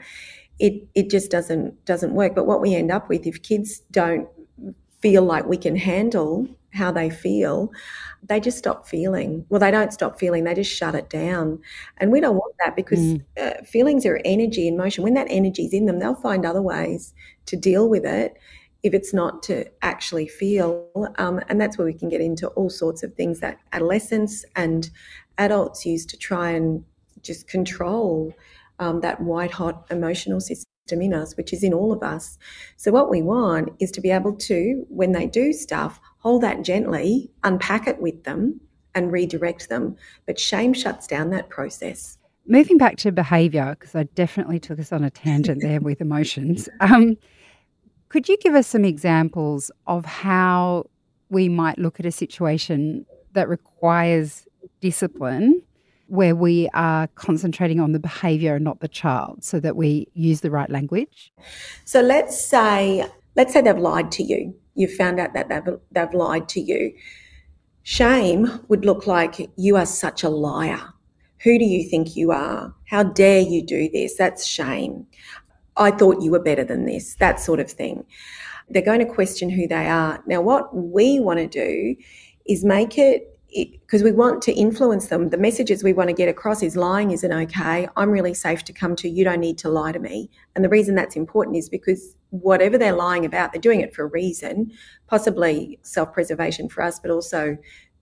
it 0.59 0.89
it 0.97 1.09
just 1.09 1.31
doesn't 1.31 1.85
doesn't 1.85 2.13
work 2.13 2.35
but 2.35 2.45
what 2.45 2.61
we 2.61 2.75
end 2.75 2.91
up 2.91 3.09
with 3.09 3.25
if 3.25 3.41
kids 3.41 3.83
don't 3.93 4.29
feel 5.01 5.23
like 5.23 5.47
we 5.47 5.57
can 5.57 5.77
handle 5.77 6.49
how 6.75 6.93
they 6.93 7.09
feel, 7.09 7.71
they 8.23 8.41
just 8.41 8.59
stop 8.59 8.87
feeling. 8.87 9.45
Well, 9.49 9.61
they 9.61 9.71
don't 9.71 9.93
stop 9.93 10.19
feeling, 10.19 10.45
they 10.45 10.55
just 10.55 10.75
shut 10.75 10.95
it 10.95 11.09
down. 11.09 11.61
And 11.99 12.11
we 12.11 12.21
don't 12.21 12.37
want 12.37 12.55
that 12.65 12.77
because 12.77 12.99
mm. 12.99 13.25
uh, 13.41 13.63
feelings 13.65 14.05
are 14.05 14.21
energy 14.25 14.67
in 14.67 14.77
motion. 14.77 15.05
When 15.05 15.15
that 15.15 15.29
energy 15.31 15.65
is 15.65 15.73
in 15.73 15.87
them, 15.87 15.99
they'll 15.99 16.15
find 16.15 16.45
other 16.45 16.63
ways 16.63 17.15
to 17.47 17.57
deal 17.57 17.89
with 17.89 18.05
it 18.05 18.35
if 18.83 18.93
it's 18.93 19.15
not 19.15 19.43
to 19.45 19.65
actually 19.83 20.29
feel. 20.29 20.89
Um, 21.17 21.41
and 21.49 21.61
that's 21.61 21.79
where 21.79 21.87
we 21.87 21.95
can 21.95 22.09
get 22.09 22.21
into 22.21 22.49
all 22.49 22.71
sorts 22.71 23.03
of 23.03 23.15
things 23.15 23.41
that 23.41 23.59
adolescents 23.73 24.45
and 24.57 24.91
adults 25.39 25.87
use 25.87 26.05
to 26.07 26.19
try 26.19 26.51
and 26.51 26.85
just 27.23 27.49
control 27.49 28.35
um, 28.79 29.01
that 29.01 29.21
white 29.21 29.53
hot 29.53 29.87
emotional 29.91 30.41
system 30.41 30.74
in 30.93 31.15
us, 31.15 31.37
which 31.37 31.53
is 31.53 31.63
in 31.63 31.73
all 31.73 31.93
of 31.93 32.03
us. 32.03 32.39
So, 32.77 32.93
what 32.93 33.11
we 33.11 33.23
want 33.23 33.71
is 33.81 33.91
to 33.93 34.01
be 34.01 34.11
able 34.11 34.35
to, 34.37 34.85
when 34.89 35.13
they 35.13 35.27
do 35.27 35.53
stuff, 35.53 36.01
hold 36.19 36.43
that 36.43 36.63
gently, 36.63 37.31
unpack 37.43 37.87
it 37.87 38.01
with 38.01 38.25
them, 38.25 38.61
and 38.95 39.11
redirect 39.11 39.69
them. 39.69 39.97
But 40.27 40.39
shame 40.39 40.75
shuts 40.75 41.07
down 41.07 41.31
that 41.31 41.49
process. 41.49 42.19
Moving 42.47 42.77
back 42.77 42.97
to 42.99 43.13
behaviour, 43.13 43.77
because 43.79 43.95
I 43.95 44.05
definitely 44.15 44.61
took 44.61 44.79
us 44.79 44.93
on 44.93 45.03
a 45.03 45.11
tangent 45.11 45.63
there 45.63 45.81
with 45.81 46.01
emotions. 46.01 46.69
Um, 46.81 47.17
could 48.11 48.29
you 48.29 48.37
give 48.37 48.55
us 48.55 48.67
some 48.67 48.85
examples 48.85 49.71
of 49.87 50.05
how 50.05 50.85
we 51.31 51.49
might 51.49 51.79
look 51.79 51.99
at 51.99 52.07
a 52.07 52.13
situation 52.13 53.07
that 53.33 53.49
requires 53.49 54.47
discipline 54.81 55.63
where 56.07 56.35
we 56.35 56.69
are 56.75 57.07
concentrating 57.15 57.81
on 57.81 57.93
the 57.93 57.99
behavior 57.99 58.57
and 58.57 58.65
not 58.65 58.81
the 58.81 58.89
child 58.89 59.43
so 59.43 59.61
that 59.61 59.77
we 59.77 60.09
use 60.15 60.41
the 60.41 60.51
right 60.51 60.71
language? 60.71 61.33
So 61.85 62.01
let's 62.01 62.45
say 62.45 63.07
let's 63.37 63.53
say 63.53 63.61
they've 63.61 63.77
lied 63.77 64.13
to 64.13 64.23
you. 64.23 64.55
You 64.75 64.89
found 64.89 65.21
out 65.21 65.35
that 65.35 65.49
they've, 65.49 65.79
they've 65.93 66.15
lied 66.15 66.49
to 66.51 66.61
you. 66.61 66.93
Shame 67.83 68.61
would 68.69 68.85
look 68.85 69.07
like 69.07 69.51
you 69.57 69.77
are 69.77 69.87
such 69.87 70.23
a 70.23 70.29
liar. 70.29 70.81
Who 71.43 71.59
do 71.59 71.65
you 71.65 71.89
think 71.89 72.17
you 72.17 72.33
are? 72.33 72.75
How 72.89 73.03
dare 73.03 73.41
you 73.41 73.63
do 73.63 73.89
this? 73.93 74.17
That's 74.17 74.47
shame. 74.47 75.07
I 75.77 75.91
thought 75.91 76.23
you 76.23 76.31
were 76.31 76.41
better 76.41 76.65
than 76.65 76.87
this, 76.87 77.17
that 77.17 77.41
sort 77.41 77.61
of 77.61 77.71
thing. 77.71 78.05
They're 78.71 78.83
going 78.83 79.01
to 79.01 79.07
question 79.07 79.51
who 79.51 79.69
they 79.69 79.87
are. 79.87 80.23
Now, 80.27 80.41
what 80.41 80.75
we 80.75 81.21
want 81.21 81.41
to 81.41 81.47
do 81.47 81.97
is 82.47 82.65
make 82.65 82.97
it 82.97 83.34
because 83.55 84.03
we 84.03 84.11
want 84.11 84.43
to 84.43 84.53
influence 84.53 85.07
them. 85.09 85.31
The 85.31 85.39
messages 85.39 85.85
we 85.85 85.93
want 85.93 86.09
to 86.09 86.15
get 86.15 86.29
across 86.29 86.63
is 86.63 86.77
lying 86.77 87.13
isn't 87.13 87.33
okay. 87.33 87.89
I'm 87.97 88.11
really 88.11 88.35
safe 88.35 88.65
to 88.65 88.73
come 88.73 88.97
to. 88.97 89.09
You 89.09 89.25
don't 89.25 89.41
need 89.41 89.59
to 89.59 89.69
lie 89.69 89.93
to 89.93 89.99
me. 90.01 90.29
And 90.55 90.65
the 90.65 90.69
reason 90.69 90.97
that's 90.97 91.15
important 91.15 91.57
is 91.57 91.69
because 91.69 92.17
whatever 92.31 92.77
they're 92.77 92.97
lying 92.97 93.25
about, 93.25 93.53
they're 93.53 93.61
doing 93.61 93.81
it 93.81 93.95
for 93.95 94.03
a 94.03 94.09
reason, 94.09 94.73
possibly 95.07 95.79
self 95.83 96.13
preservation 96.13 96.69
for 96.69 96.83
us, 96.83 96.99
but 96.99 97.11
also 97.11 97.57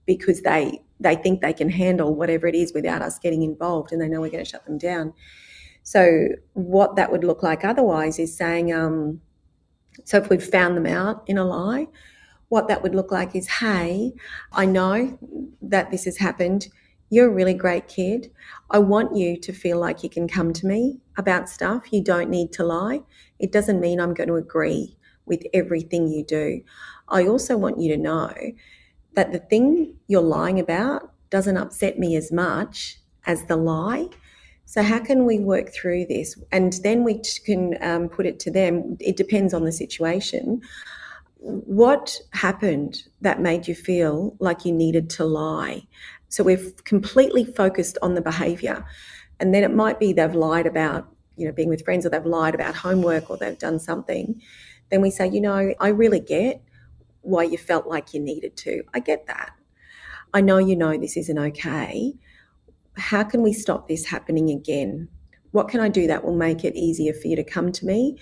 because 0.05 0.41
they 0.41 0.81
they 0.99 1.15
think 1.15 1.41
they 1.41 1.53
can 1.53 1.69
handle 1.69 2.15
whatever 2.15 2.47
it 2.47 2.55
is 2.55 2.73
without 2.73 3.01
us 3.01 3.19
getting 3.19 3.43
involved 3.43 3.91
and 3.91 4.01
they 4.01 4.07
know 4.07 4.21
we're 4.21 4.31
going 4.31 4.43
to 4.43 4.49
shut 4.49 4.65
them 4.65 4.77
down. 4.77 5.13
So 5.83 6.29
what 6.53 6.95
that 6.95 7.11
would 7.11 7.25
look 7.25 7.43
like 7.43 7.65
otherwise 7.65 8.19
is 8.19 8.35
saying, 8.35 8.73
um, 8.73 9.19
so 10.05 10.17
if 10.17 10.29
we've 10.29 10.43
found 10.43 10.77
them 10.77 10.85
out 10.85 11.23
in 11.27 11.37
a 11.37 11.43
lie, 11.43 11.87
what 12.53 12.67
that 12.67 12.83
would 12.83 12.93
look 12.93 13.11
like 13.11 13.35
is, 13.35 13.47
hey, 13.47 14.13
I 14.51 14.67
know 14.67 15.17
that 15.63 15.89
this 15.89 16.05
has 16.05 16.17
happened. 16.17 16.67
You're 17.09 17.25
a 17.25 17.33
really 17.33 17.55
great 17.55 17.87
kid. 17.87 18.29
I 18.69 18.77
want 18.77 19.17
you 19.17 19.39
to 19.39 19.51
feel 19.51 19.79
like 19.79 20.03
you 20.03 20.09
can 20.09 20.27
come 20.27 20.53
to 20.53 20.67
me 20.67 20.99
about 21.17 21.49
stuff. 21.49 21.91
You 21.91 22.03
don't 22.03 22.29
need 22.29 22.53
to 22.53 22.63
lie. 22.63 23.01
It 23.39 23.51
doesn't 23.51 23.79
mean 23.79 23.99
I'm 23.99 24.13
going 24.13 24.29
to 24.29 24.35
agree 24.35 24.95
with 25.25 25.41
everything 25.51 26.07
you 26.07 26.23
do. 26.23 26.61
I 27.07 27.25
also 27.25 27.57
want 27.57 27.81
you 27.81 27.91
to 27.95 27.97
know 27.99 28.31
that 29.15 29.31
the 29.31 29.39
thing 29.39 29.95
you're 30.07 30.21
lying 30.21 30.59
about 30.59 31.11
doesn't 31.31 31.57
upset 31.57 31.97
me 31.97 32.15
as 32.15 32.31
much 32.31 32.99
as 33.25 33.45
the 33.45 33.55
lie. 33.55 34.09
So, 34.65 34.83
how 34.83 34.99
can 34.99 35.25
we 35.25 35.39
work 35.39 35.73
through 35.73 36.05
this? 36.05 36.39
And 36.51 36.73
then 36.83 37.03
we 37.03 37.19
can 37.45 37.77
um, 37.81 38.09
put 38.09 38.27
it 38.27 38.39
to 38.41 38.51
them. 38.51 38.95
It 38.99 39.17
depends 39.17 39.55
on 39.55 39.65
the 39.65 39.71
situation 39.71 40.61
what 41.43 42.21
happened 42.31 43.03
that 43.19 43.41
made 43.41 43.67
you 43.67 43.75
feel 43.75 44.35
like 44.39 44.63
you 44.63 44.71
needed 44.71 45.09
to 45.11 45.25
lie? 45.25 45.85
So 46.29 46.41
we've 46.41 46.73
completely 46.85 47.43
focused 47.43 47.97
on 48.01 48.13
the 48.13 48.21
behavior. 48.21 48.85
And 49.41 49.53
then 49.53 49.65
it 49.65 49.73
might 49.73 49.99
be 49.99 50.13
they've 50.13 50.33
lied 50.33 50.65
about, 50.65 51.09
you 51.35 51.45
know, 51.45 51.51
being 51.51 51.67
with 51.67 51.83
friends 51.83 52.05
or 52.05 52.09
they've 52.09 52.25
lied 52.25 52.55
about 52.55 52.75
homework 52.75 53.29
or 53.29 53.35
they've 53.35 53.57
done 53.57 53.77
something. 53.77 54.41
Then 54.89 55.01
we 55.01 55.11
say, 55.11 55.27
you 55.27 55.41
know, 55.41 55.73
I 55.81 55.89
really 55.89 56.21
get 56.21 56.61
why 57.23 57.43
you 57.43 57.57
felt 57.57 57.87
like 57.87 58.13
you 58.13 58.21
needed 58.21 58.55
to. 58.57 58.83
I 58.93 58.99
get 58.99 59.27
that. 59.27 59.51
I 60.33 60.39
know 60.39 60.59
you 60.59 60.77
know 60.77 60.97
this 60.97 61.17
isn't 61.17 61.37
okay. 61.37 62.13
How 62.95 63.23
can 63.23 63.43
we 63.43 63.51
stop 63.51 63.89
this 63.89 64.05
happening 64.05 64.49
again? 64.49 65.09
What 65.51 65.67
can 65.67 65.81
I 65.81 65.89
do 65.89 66.07
that 66.07 66.23
will 66.23 66.37
make 66.37 66.63
it 66.63 66.75
easier 66.75 67.13
for 67.13 67.27
you 67.27 67.35
to 67.35 67.43
come 67.43 67.73
to 67.73 67.85
me? 67.85 68.17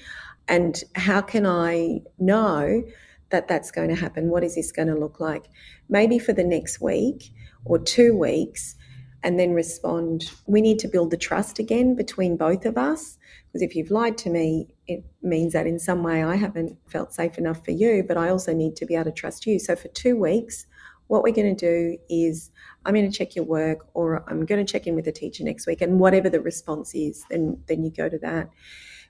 And 0.48 0.84
how 0.96 1.22
can 1.22 1.46
I 1.46 2.02
know 2.18 2.84
that 3.32 3.48
that's 3.48 3.72
going 3.72 3.90
to 3.90 3.96
happen. 3.96 4.30
What 4.30 4.44
is 4.44 4.56
this 4.56 4.72
going 4.72 4.88
to 4.88 4.96
look 4.96 5.20
like? 5.20 5.46
Maybe 5.90 6.20
for 6.20 6.34
the 6.34 6.44
next 6.44 6.82
week 6.82 7.32
or 7.66 7.80
two 7.80 8.16
weeks, 8.18 8.76
and 9.24 9.40
then 9.40 9.54
respond. 9.54 10.32
We 10.48 10.62
need 10.62 10.80
to 10.80 10.88
build 10.88 11.12
the 11.12 11.18
trust 11.18 11.60
again 11.60 11.96
between 11.96 12.38
both 12.38 12.66
of 12.66 12.78
us. 12.78 13.18
Because 13.48 13.62
if 13.62 13.76
you've 13.76 13.92
lied 13.92 14.18
to 14.20 14.30
me, 14.30 14.74
it 14.88 15.04
means 15.22 15.54
that 15.54 15.68
in 15.68 15.78
some 15.78 16.04
way 16.04 16.24
I 16.24 16.36
haven't 16.36 16.78
felt 16.88 17.14
safe 17.14 17.38
enough 17.38 17.64
for 17.64 17.72
you, 17.72 18.04
but 18.08 18.18
I 18.18 18.30
also 18.30 18.54
need 18.54 18.76
to 18.78 18.86
be 18.86 18.96
able 18.96 19.06
to 19.06 19.12
trust 19.12 19.46
you. 19.46 19.60
So 19.60 19.76
for 19.76 19.90
two 19.90 20.18
weeks, 20.18 20.66
what 21.08 21.24
we're 21.24 21.34
going 21.34 21.56
to 21.56 21.66
do 21.66 21.98
is 22.10 22.50
I'm 22.86 22.94
going 22.94 23.10
to 23.10 23.16
check 23.16 23.36
your 23.36 23.46
work 23.46 23.88
or 23.94 24.24
I'm 24.30 24.46
going 24.46 24.66
to 24.66 24.72
check 24.72 24.88
in 24.88 24.96
with 24.96 25.06
the 25.06 25.12
teacher 25.12 25.44
next 25.44 25.68
week. 25.68 25.82
And 25.82 26.00
whatever 26.00 26.30
the 26.30 26.42
response 26.42 26.96
is, 26.96 27.26
then, 27.30 27.62
then 27.68 27.84
you 27.84 27.92
go 27.92 28.08
to 28.08 28.18
that. 28.20 28.50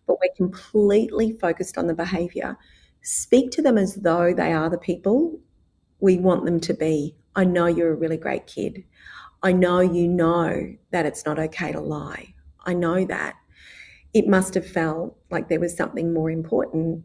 But 0.07 0.17
we're 0.19 0.35
completely 0.35 1.33
focused 1.33 1.77
on 1.77 1.87
the 1.87 1.93
behavior 1.93 2.57
speak 3.01 3.51
to 3.51 3.61
them 3.61 3.77
as 3.77 3.95
though 3.95 4.33
they 4.33 4.53
are 4.53 4.69
the 4.69 4.77
people 4.77 5.39
we 5.99 6.17
want 6.17 6.45
them 6.45 6.59
to 6.59 6.73
be. 6.73 7.15
I 7.35 7.45
know 7.45 7.67
you're 7.67 7.93
a 7.93 7.95
really 7.95 8.17
great 8.17 8.47
kid. 8.47 8.83
I 9.43 9.53
know 9.53 9.79
you 9.79 10.07
know 10.07 10.75
that 10.91 11.05
it's 11.05 11.25
not 11.25 11.39
okay 11.39 11.71
to 11.71 11.79
lie. 11.79 12.33
I 12.65 12.73
know 12.73 13.05
that. 13.05 13.35
It 14.13 14.27
must 14.27 14.53
have 14.55 14.67
felt 14.67 15.17
like 15.29 15.47
there 15.47 15.59
was 15.59 15.75
something 15.75 16.13
more 16.13 16.29
important 16.29 17.03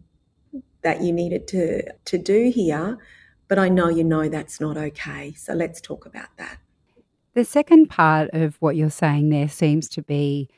that 0.83 1.03
you 1.03 1.13
needed 1.13 1.47
to, 1.49 1.83
to 1.93 2.19
do 2.19 2.51
here, 2.51 2.99
but 3.49 3.59
I 3.59 3.69
know 3.69 3.89
you 3.89 4.05
know 4.05 4.29
that's 4.29 4.61
not 4.61 4.77
okay. 4.77 5.33
So 5.35 5.55
let's 5.55 5.81
talk 5.81 6.05
about 6.05 6.29
that. 6.39 6.59
The 7.35 7.45
second 7.45 7.89
part 7.89 8.31
of 8.33 8.57
what 8.61 8.77
you're 8.77 8.91
saying 8.91 9.29
there 9.29 9.49
seems 9.49 9.89
to 9.91 10.03
be 10.03 10.49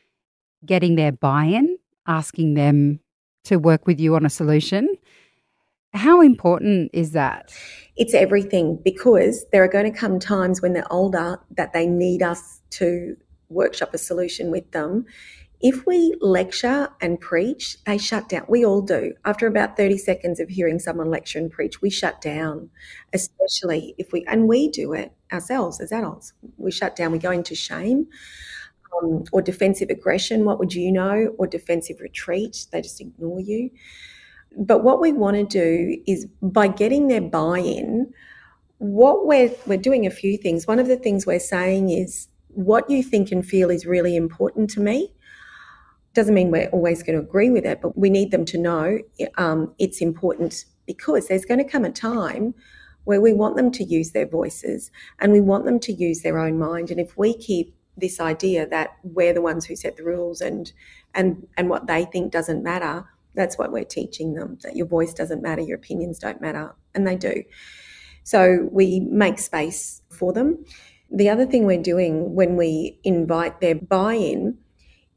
getting 0.64 0.96
their 0.96 1.12
buy 1.12 1.44
in, 1.44 1.78
asking 2.06 2.54
them 2.54 3.00
to 3.44 3.56
work 3.56 3.86
with 3.86 4.00
you 4.00 4.14
on 4.14 4.24
a 4.24 4.30
solution. 4.30 4.94
How 5.94 6.20
important 6.20 6.90
is 6.92 7.12
that? 7.12 7.52
It's 7.96 8.14
everything 8.14 8.78
because 8.84 9.46
there 9.52 9.64
are 9.64 9.68
going 9.68 9.90
to 9.90 9.98
come 9.98 10.18
times 10.18 10.60
when 10.60 10.74
they're 10.74 10.92
older 10.92 11.40
that 11.56 11.72
they 11.72 11.86
need 11.86 12.22
us 12.22 12.60
to 12.70 13.16
workshop 13.48 13.94
a 13.94 13.98
solution 13.98 14.50
with 14.50 14.70
them. 14.72 15.06
If 15.60 15.86
we 15.86 16.14
lecture 16.20 16.88
and 17.00 17.18
preach, 17.18 17.82
they 17.84 17.98
shut 17.98 18.28
down. 18.28 18.44
We 18.48 18.64
all 18.64 18.80
do. 18.82 19.14
After 19.24 19.46
about 19.46 19.76
30 19.76 19.98
seconds 19.98 20.38
of 20.38 20.48
hearing 20.48 20.78
someone 20.78 21.10
lecture 21.10 21.38
and 21.38 21.50
preach, 21.50 21.82
we 21.82 21.90
shut 21.90 22.20
down, 22.20 22.70
especially 23.12 23.96
if 23.98 24.12
we, 24.12 24.24
and 24.26 24.46
we 24.46 24.68
do 24.68 24.92
it 24.92 25.12
ourselves 25.32 25.80
as 25.80 25.90
adults. 25.90 26.32
We 26.58 26.70
shut 26.70 26.94
down, 26.94 27.10
we 27.10 27.18
go 27.18 27.32
into 27.32 27.54
shame. 27.54 28.06
Um, 29.02 29.24
or 29.32 29.42
defensive 29.42 29.90
aggression, 29.90 30.44
what 30.44 30.58
would 30.58 30.74
you 30.74 30.92
know? 30.92 31.34
Or 31.38 31.46
defensive 31.46 32.00
retreat, 32.00 32.66
they 32.70 32.80
just 32.80 33.00
ignore 33.00 33.40
you. 33.40 33.70
But 34.56 34.82
what 34.82 35.00
we 35.00 35.12
want 35.12 35.36
to 35.36 35.44
do 35.44 36.00
is 36.06 36.26
by 36.42 36.68
getting 36.68 37.08
their 37.08 37.20
buy 37.20 37.58
in, 37.58 38.12
what 38.78 39.26
we're, 39.26 39.52
we're 39.66 39.78
doing 39.78 40.06
a 40.06 40.10
few 40.10 40.36
things. 40.36 40.66
One 40.66 40.78
of 40.78 40.88
the 40.88 40.96
things 40.96 41.26
we're 41.26 41.40
saying 41.40 41.90
is 41.90 42.28
what 42.48 42.88
you 42.88 43.02
think 43.02 43.30
and 43.30 43.44
feel 43.46 43.70
is 43.70 43.86
really 43.86 44.16
important 44.16 44.70
to 44.70 44.80
me. 44.80 45.12
Doesn't 46.14 46.34
mean 46.34 46.50
we're 46.50 46.70
always 46.70 47.02
going 47.02 47.18
to 47.18 47.24
agree 47.24 47.50
with 47.50 47.64
it, 47.64 47.80
but 47.80 47.96
we 47.96 48.10
need 48.10 48.30
them 48.30 48.44
to 48.46 48.58
know 48.58 48.98
um, 49.36 49.74
it's 49.78 50.00
important 50.00 50.64
because 50.86 51.28
there's 51.28 51.44
going 51.44 51.62
to 51.62 51.70
come 51.70 51.84
a 51.84 51.90
time 51.90 52.54
where 53.04 53.20
we 53.20 53.32
want 53.32 53.56
them 53.56 53.70
to 53.72 53.84
use 53.84 54.10
their 54.10 54.26
voices 54.26 54.90
and 55.18 55.32
we 55.32 55.40
want 55.40 55.64
them 55.64 55.78
to 55.80 55.92
use 55.92 56.22
their 56.22 56.38
own 56.38 56.58
mind. 56.58 56.90
And 56.90 57.00
if 57.00 57.16
we 57.16 57.34
keep 57.34 57.74
this 57.96 58.20
idea 58.20 58.66
that 58.68 58.96
we're 59.02 59.32
the 59.32 59.42
ones 59.42 59.66
who 59.66 59.76
set 59.76 59.96
the 59.96 60.04
rules 60.04 60.40
and 60.40 60.72
and 61.14 61.46
and 61.56 61.68
what 61.68 61.86
they 61.86 62.04
think 62.04 62.32
doesn't 62.32 62.62
matter, 62.62 63.06
that's 63.34 63.58
what 63.58 63.72
we're 63.72 63.84
teaching 63.84 64.34
them 64.34 64.58
that 64.62 64.76
your 64.76 64.86
voice 64.86 65.14
doesn't 65.14 65.42
matter, 65.42 65.62
your 65.62 65.76
opinions 65.76 66.18
don't 66.18 66.40
matter, 66.40 66.74
and 66.94 67.06
they 67.06 67.16
do. 67.16 67.44
So 68.24 68.68
we 68.72 69.00
make 69.00 69.38
space 69.38 70.02
for 70.10 70.32
them. 70.32 70.64
The 71.10 71.28
other 71.28 71.46
thing 71.46 71.64
we're 71.64 71.82
doing 71.82 72.34
when 72.34 72.56
we 72.56 72.98
invite 73.04 73.60
their 73.60 73.74
buy 73.74 74.14
in 74.14 74.58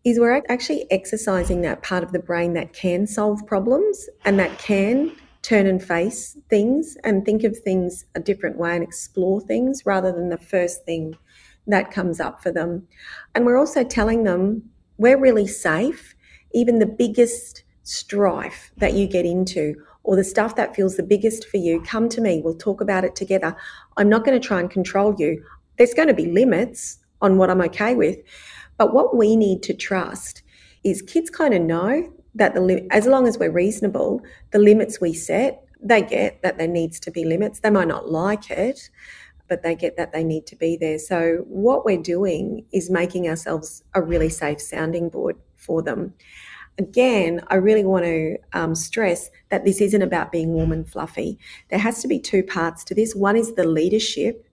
is 0.04 0.20
we're 0.20 0.42
actually 0.50 0.90
exercising 0.90 1.62
that 1.62 1.84
part 1.84 2.04
of 2.04 2.12
the 2.12 2.20
brain 2.20 2.54
that 2.54 2.74
can 2.74 3.06
solve 3.06 3.46
problems 3.46 4.10
and 4.26 4.40
that 4.40 4.58
can 4.58 5.12
turn 5.42 5.68
and 5.68 5.84
face 5.84 6.38
things 6.50 6.98
and 7.04 7.26
think 7.26 7.44
of 7.44 7.58
things 7.58 8.06
a 8.16 8.20
different 8.20 8.58
way 8.58 8.76
and 8.76 8.84
explore 8.84 9.42
things 9.42 9.86
rather 9.86 10.12
than 10.12 10.30
the 10.30 10.38
first 10.38 10.86
thing 10.86 11.16
that 11.68 11.92
comes 11.92 12.20
up 12.20 12.42
for 12.42 12.52
them. 12.52 12.88
And 13.36 13.46
we're 13.46 13.58
also 13.58 13.84
telling 13.84 14.24
them 14.24 14.70
we're 14.98 15.20
really 15.20 15.48
safe. 15.48 16.16
Even 16.54 16.80
the 16.80 16.86
biggest 16.86 17.64
strife 17.84 18.72
that 18.78 18.94
you 18.94 19.08
get 19.08 19.26
into 19.26 19.76
or 20.04 20.16
the 20.16 20.24
stuff 20.24 20.56
that 20.56 20.76
feels 20.76 20.98
the 20.98 21.04
biggest 21.04 21.48
for 21.48 21.58
you, 21.58 21.82
come 21.82 22.10
to 22.10 22.22
me. 22.22 22.42
We'll 22.44 22.56
talk 22.56 22.82
about 22.82 23.04
it 23.04 23.16
together. 23.16 23.56
I'm 23.98 24.10
not 24.10 24.26
going 24.26 24.40
to 24.40 24.46
try 24.46 24.60
and 24.60 24.70
control 24.70 25.16
you. 25.18 25.44
There's 25.78 25.94
going 25.94 26.08
to 26.08 26.14
be 26.14 26.26
limits 26.26 27.00
on 27.22 27.38
what 27.38 27.50
I'm 27.50 27.62
okay 27.62 27.96
with. 27.96 28.18
But 28.78 28.94
what 28.94 29.16
we 29.16 29.36
need 29.36 29.62
to 29.64 29.74
trust 29.74 30.42
is 30.84 31.02
kids 31.04 31.30
kind 31.30 31.54
of 31.54 31.62
know 31.62 32.12
that 32.34 32.56
the 32.56 32.88
as 32.92 33.06
long 33.06 33.28
as 33.28 33.38
we're 33.38 33.52
reasonable, 33.52 34.22
the 34.52 34.60
limits 34.60 35.00
we 35.00 35.14
set, 35.14 35.64
they 35.80 36.02
get 36.02 36.42
that 36.42 36.58
there 36.58 36.68
needs 36.68 37.00
to 37.02 37.12
be 37.12 37.24
limits. 37.26 37.60
They 37.60 37.70
might 37.70 37.88
not 37.88 38.10
like 38.10 38.50
it, 38.50 38.90
but 39.48 39.62
they 39.62 39.76
get 39.76 39.98
that 39.98 40.14
they 40.14 40.24
need 40.24 40.48
to 40.48 40.56
be 40.56 40.78
there. 40.78 40.98
So 40.98 41.44
what 41.48 41.86
we're 41.86 42.02
doing 42.02 42.66
is 42.72 42.90
making 42.90 43.28
ourselves 43.28 43.84
a 43.94 44.02
really 44.02 44.30
safe 44.30 44.62
sounding 44.62 45.10
board 45.10 45.36
for 45.58 45.84
them 45.84 46.14
again, 46.78 47.42
I 47.48 47.56
really 47.56 47.84
want 47.84 48.06
to 48.06 48.38
um, 48.54 48.76
stress 48.76 49.30
that 49.50 49.66
this 49.66 49.82
isn't 49.82 50.02
about 50.02 50.32
being 50.32 50.50
warm 50.50 50.72
and 50.72 50.88
fluffy. 50.88 51.38
There 51.70 51.80
has 51.80 52.02
to 52.02 52.08
be 52.08 52.20
two 52.20 52.44
parts 52.44 52.84
to 52.86 52.96
this. 52.96 53.16
One 53.16 53.36
is 53.36 53.54
the 53.54 53.68
leadership. 53.68 54.48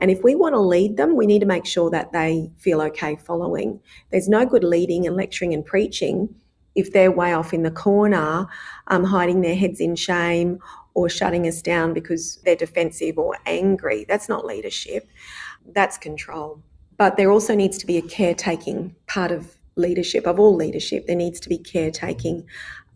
And 0.00 0.10
if 0.10 0.22
we 0.22 0.34
want 0.34 0.54
to 0.54 0.60
lead 0.60 0.96
them, 0.96 1.16
we 1.16 1.26
need 1.26 1.40
to 1.40 1.46
make 1.46 1.66
sure 1.66 1.90
that 1.90 2.12
they 2.12 2.50
feel 2.58 2.82
okay 2.82 3.16
following. 3.16 3.80
There's 4.10 4.28
no 4.28 4.44
good 4.44 4.64
leading 4.64 5.06
and 5.06 5.16
lecturing 5.16 5.54
and 5.54 5.64
preaching 5.64 6.34
if 6.74 6.92
they're 6.92 7.10
way 7.10 7.32
off 7.32 7.54
in 7.54 7.62
the 7.62 7.70
corner, 7.70 8.46
um, 8.88 9.04
hiding 9.04 9.40
their 9.40 9.56
heads 9.56 9.80
in 9.80 9.96
shame 9.96 10.58
or 10.94 11.08
shutting 11.08 11.46
us 11.46 11.62
down 11.62 11.94
because 11.94 12.36
they're 12.44 12.54
defensive 12.54 13.18
or 13.18 13.36
angry. 13.46 14.04
That's 14.06 14.28
not 14.28 14.44
leadership, 14.44 15.08
that's 15.72 15.98
control. 15.98 16.62
But 16.98 17.16
there 17.16 17.30
also 17.30 17.54
needs 17.54 17.78
to 17.78 17.86
be 17.86 17.96
a 17.96 18.02
caretaking 18.02 18.94
part 19.06 19.30
of 19.30 19.55
leadership, 19.76 20.26
of 20.26 20.40
all 20.40 20.54
leadership, 20.54 21.06
there 21.06 21.16
needs 21.16 21.38
to 21.40 21.48
be 21.48 21.58
caretaking. 21.58 22.46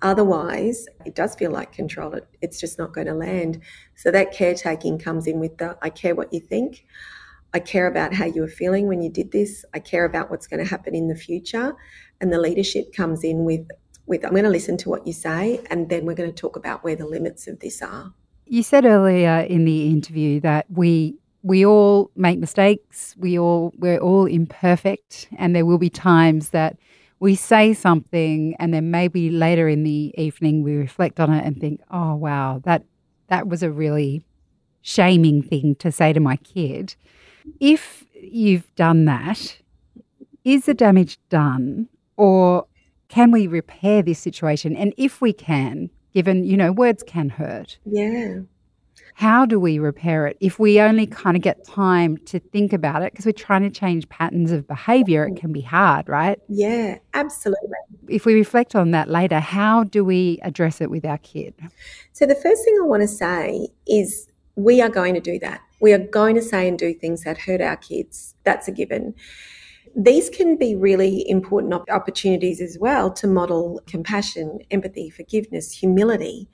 Otherwise, 0.03 0.87
it 1.05 1.15
does 1.15 1.35
feel 1.35 1.51
like 1.51 1.73
control. 1.73 2.15
It, 2.15 2.27
it's 2.41 2.59
just 2.59 2.79
not 2.79 2.95
going 2.95 3.07
to 3.07 3.15
land. 3.15 3.61
So 3.95 4.11
that 4.11 4.33
caretaking 4.33 4.99
comes 4.99 5.27
in 5.27 5.39
with 5.41 5.59
the 5.59 5.77
I 5.83 5.91
care 5.91 6.15
what 6.15 6.33
you 6.33 6.41
think. 6.41 6.85
I 7.53 7.59
care 7.59 7.87
about 7.87 8.15
how 8.15 8.27
you 8.27 8.43
were 8.43 8.49
feeling 8.49 8.87
when 8.87 9.03
you 9.03 9.11
did 9.11 9.33
this. 9.33 9.65
I 9.75 9.81
care 9.81 10.05
about 10.05 10.31
what's 10.31 10.47
going 10.47 10.63
to 10.63 10.69
happen 10.69 10.95
in 10.95 11.09
the 11.09 11.17
future. 11.17 11.75
And 12.21 12.33
the 12.33 12.41
leadership 12.41 12.95
comes 12.95 13.25
in 13.25 13.45
with, 13.45 13.69
with 14.07 14.25
I'm 14.25 14.31
going 14.31 14.45
to 14.45 14.51
listen 14.51 14.77
to 14.79 14.89
what 14.89 15.07
you 15.07 15.13
say, 15.13 15.61
and 15.69 15.89
then 15.89 16.07
we're 16.07 16.15
going 16.15 16.33
to 16.33 16.41
talk 16.41 16.57
about 16.57 16.85
where 16.85 16.97
the 16.97 17.07
limits 17.07 17.47
of 17.47 17.61
this 17.61 17.83
are. 17.83 18.13
You 18.47 18.63
said 18.63 18.85
earlier 18.85 19.41
in 19.41 19.65
the 19.65 19.89
interview 19.91 20.41
that 20.41 20.67
we 20.71 21.17
we 21.43 21.65
all 21.65 22.11
make 22.17 22.39
mistakes. 22.39 23.15
We 23.19 23.39
all 23.39 23.73
we're 23.79 23.99
all 23.99 24.27
imperfect, 24.27 25.29
and 25.39 25.55
there 25.55 25.67
will 25.67 25.79
be 25.79 25.91
times 25.91 26.51
that 26.51 26.77
we 27.19 27.35
say 27.35 27.75
something, 27.75 28.55
and 28.59 28.73
then 28.73 28.91
maybe 28.91 29.31
later 29.31 29.69
in 29.69 29.83
the 29.85 30.15
evening 30.17 30.63
we 30.63 30.75
reflect 30.77 31.21
on 31.21 31.33
it 31.33 31.45
and 31.45 31.59
think, 31.59 31.81
"Oh 31.91 32.15
wow, 32.15 32.61
that 32.65 32.85
that 33.29 33.49
was 33.49 33.63
a 33.63 33.71
really 33.71 34.23
shaming 34.83 35.43
thing 35.43 35.75
to 35.77 35.91
say 35.93 36.13
to 36.13 36.21
my 36.21 36.37
kid." 36.37 36.95
If 37.59 38.05
you've 38.21 38.75
done 38.75 39.07
that, 39.07 39.57
is 40.45 40.67
the 40.67 40.75
damage 40.75 41.19
done, 41.31 41.89
or 42.17 42.67
can 43.09 43.31
we 43.31 43.47
repair 43.47 44.03
this 44.03 44.19
situation? 44.19 44.77
And 44.77 44.93
if 44.97 45.21
we 45.21 45.33
can, 45.33 45.91
given 46.15 46.45
you 46.45 46.57
know 46.57 46.73
words 46.73 47.03
can 47.03 47.31
hurt, 47.31 47.79
Yeah. 47.87 48.41
How 49.15 49.45
do 49.45 49.61
we 49.61 49.79
repair 49.79 50.27
it 50.27 50.37
if 50.41 50.59
we 50.59 50.81
only 50.81 51.07
kind 51.07 51.37
of 51.37 51.43
get 51.43 51.65
time 51.65 52.17
to 52.19 52.39
think 52.39 52.73
about 52.73 53.03
it 53.03 53.13
because 53.13 53.27
we're 53.27 53.33
trying 53.33 53.63
to 53.63 53.71
change 53.71 54.09
patterns 54.09 54.51
of 54.51 54.67
behavior 54.67 55.27
it 55.27 55.37
can 55.37 55.53
be 55.53 55.61
hard 55.61 56.09
right 56.09 56.39
Yeah, 56.49 56.99
absolutely. 57.15 57.69
if 58.09 58.25
we 58.25 58.35
reflect 58.35 58.75
on 58.75 58.93
that 58.93 59.09
later 59.09 59.41
how 59.41 59.85
do 59.85 60.05
we 60.05 60.39
address 60.43 60.81
it 60.81 60.91
with 60.91 61.05
our 61.05 61.19
kid 61.19 61.55
So, 62.13 62.27
the 62.27 62.35
first 62.35 62.65
thing 62.65 62.77
I 62.83 62.87
want 62.87 63.03
to 63.03 63.09
say 63.09 63.69
is 63.87 64.27
we 64.57 64.81
are 64.83 64.91
going 64.91 65.15
to 65.15 65.21
do 65.21 65.39
that. 65.39 65.61
We 65.81 65.93
are 65.95 65.99
going 65.99 66.35
to 66.35 66.43
say 66.43 66.69
and 66.69 66.79
do 66.79 66.93
things 66.93 67.25
that 67.25 67.39
hurt 67.39 67.61
our 67.63 67.77
kids. 67.77 68.35
That's 68.45 68.69
a 68.69 68.73
given. 68.73 69.15
These 69.97 70.29
can 70.29 70.57
be 70.57 70.75
really 70.77 71.29
important 71.29 71.73
opportunities 71.89 72.61
as 72.61 72.77
well 72.79 73.11
to 73.15 73.27
model 73.27 73.81
compassion, 73.87 74.59
empathy, 74.71 75.09
forgiveness, 75.09 75.73
humility. 75.73 76.49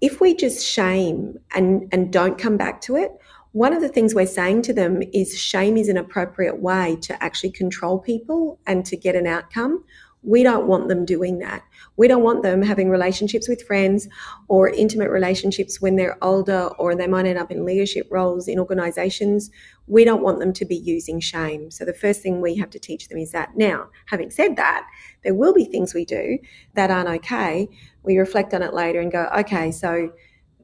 If 0.00 0.20
we 0.20 0.34
just 0.34 0.66
shame 0.66 1.38
and, 1.54 1.88
and 1.92 2.12
don't 2.12 2.38
come 2.38 2.56
back 2.56 2.80
to 2.82 2.96
it, 2.96 3.12
one 3.52 3.72
of 3.72 3.82
the 3.82 3.88
things 3.88 4.14
we're 4.14 4.26
saying 4.26 4.62
to 4.62 4.72
them 4.72 5.02
is 5.12 5.38
shame 5.38 5.76
is 5.76 5.88
an 5.88 5.96
appropriate 5.96 6.60
way 6.60 6.96
to 7.02 7.22
actually 7.22 7.50
control 7.50 7.98
people 7.98 8.60
and 8.66 8.86
to 8.86 8.96
get 8.96 9.16
an 9.16 9.26
outcome. 9.26 9.84
We 10.22 10.42
don't 10.42 10.66
want 10.66 10.88
them 10.88 11.04
doing 11.04 11.38
that. 11.38 11.62
We 11.96 12.06
don't 12.06 12.22
want 12.22 12.42
them 12.42 12.62
having 12.62 12.90
relationships 12.90 13.48
with 13.48 13.62
friends 13.62 14.06
or 14.48 14.68
intimate 14.68 15.10
relationships 15.10 15.80
when 15.80 15.96
they're 15.96 16.22
older 16.22 16.68
or 16.78 16.94
they 16.94 17.06
might 17.06 17.26
end 17.26 17.38
up 17.38 17.50
in 17.50 17.64
leadership 17.64 18.06
roles 18.10 18.46
in 18.46 18.58
organizations. 18.58 19.50
We 19.86 20.04
don't 20.04 20.22
want 20.22 20.38
them 20.38 20.52
to 20.52 20.64
be 20.64 20.76
using 20.76 21.20
shame. 21.20 21.70
So 21.70 21.84
the 21.84 21.94
first 21.94 22.20
thing 22.20 22.40
we 22.40 22.56
have 22.56 22.70
to 22.70 22.78
teach 22.78 23.08
them 23.08 23.18
is 23.18 23.32
that. 23.32 23.56
Now, 23.56 23.88
having 24.06 24.30
said 24.30 24.56
that, 24.56 24.86
there 25.24 25.34
will 25.34 25.54
be 25.54 25.64
things 25.64 25.94
we 25.94 26.04
do 26.04 26.38
that 26.74 26.90
aren't 26.90 27.08
okay. 27.08 27.68
We 28.02 28.18
reflect 28.18 28.52
on 28.52 28.62
it 28.62 28.74
later 28.74 29.00
and 29.00 29.10
go, 29.10 29.28
okay, 29.38 29.70
so 29.72 30.12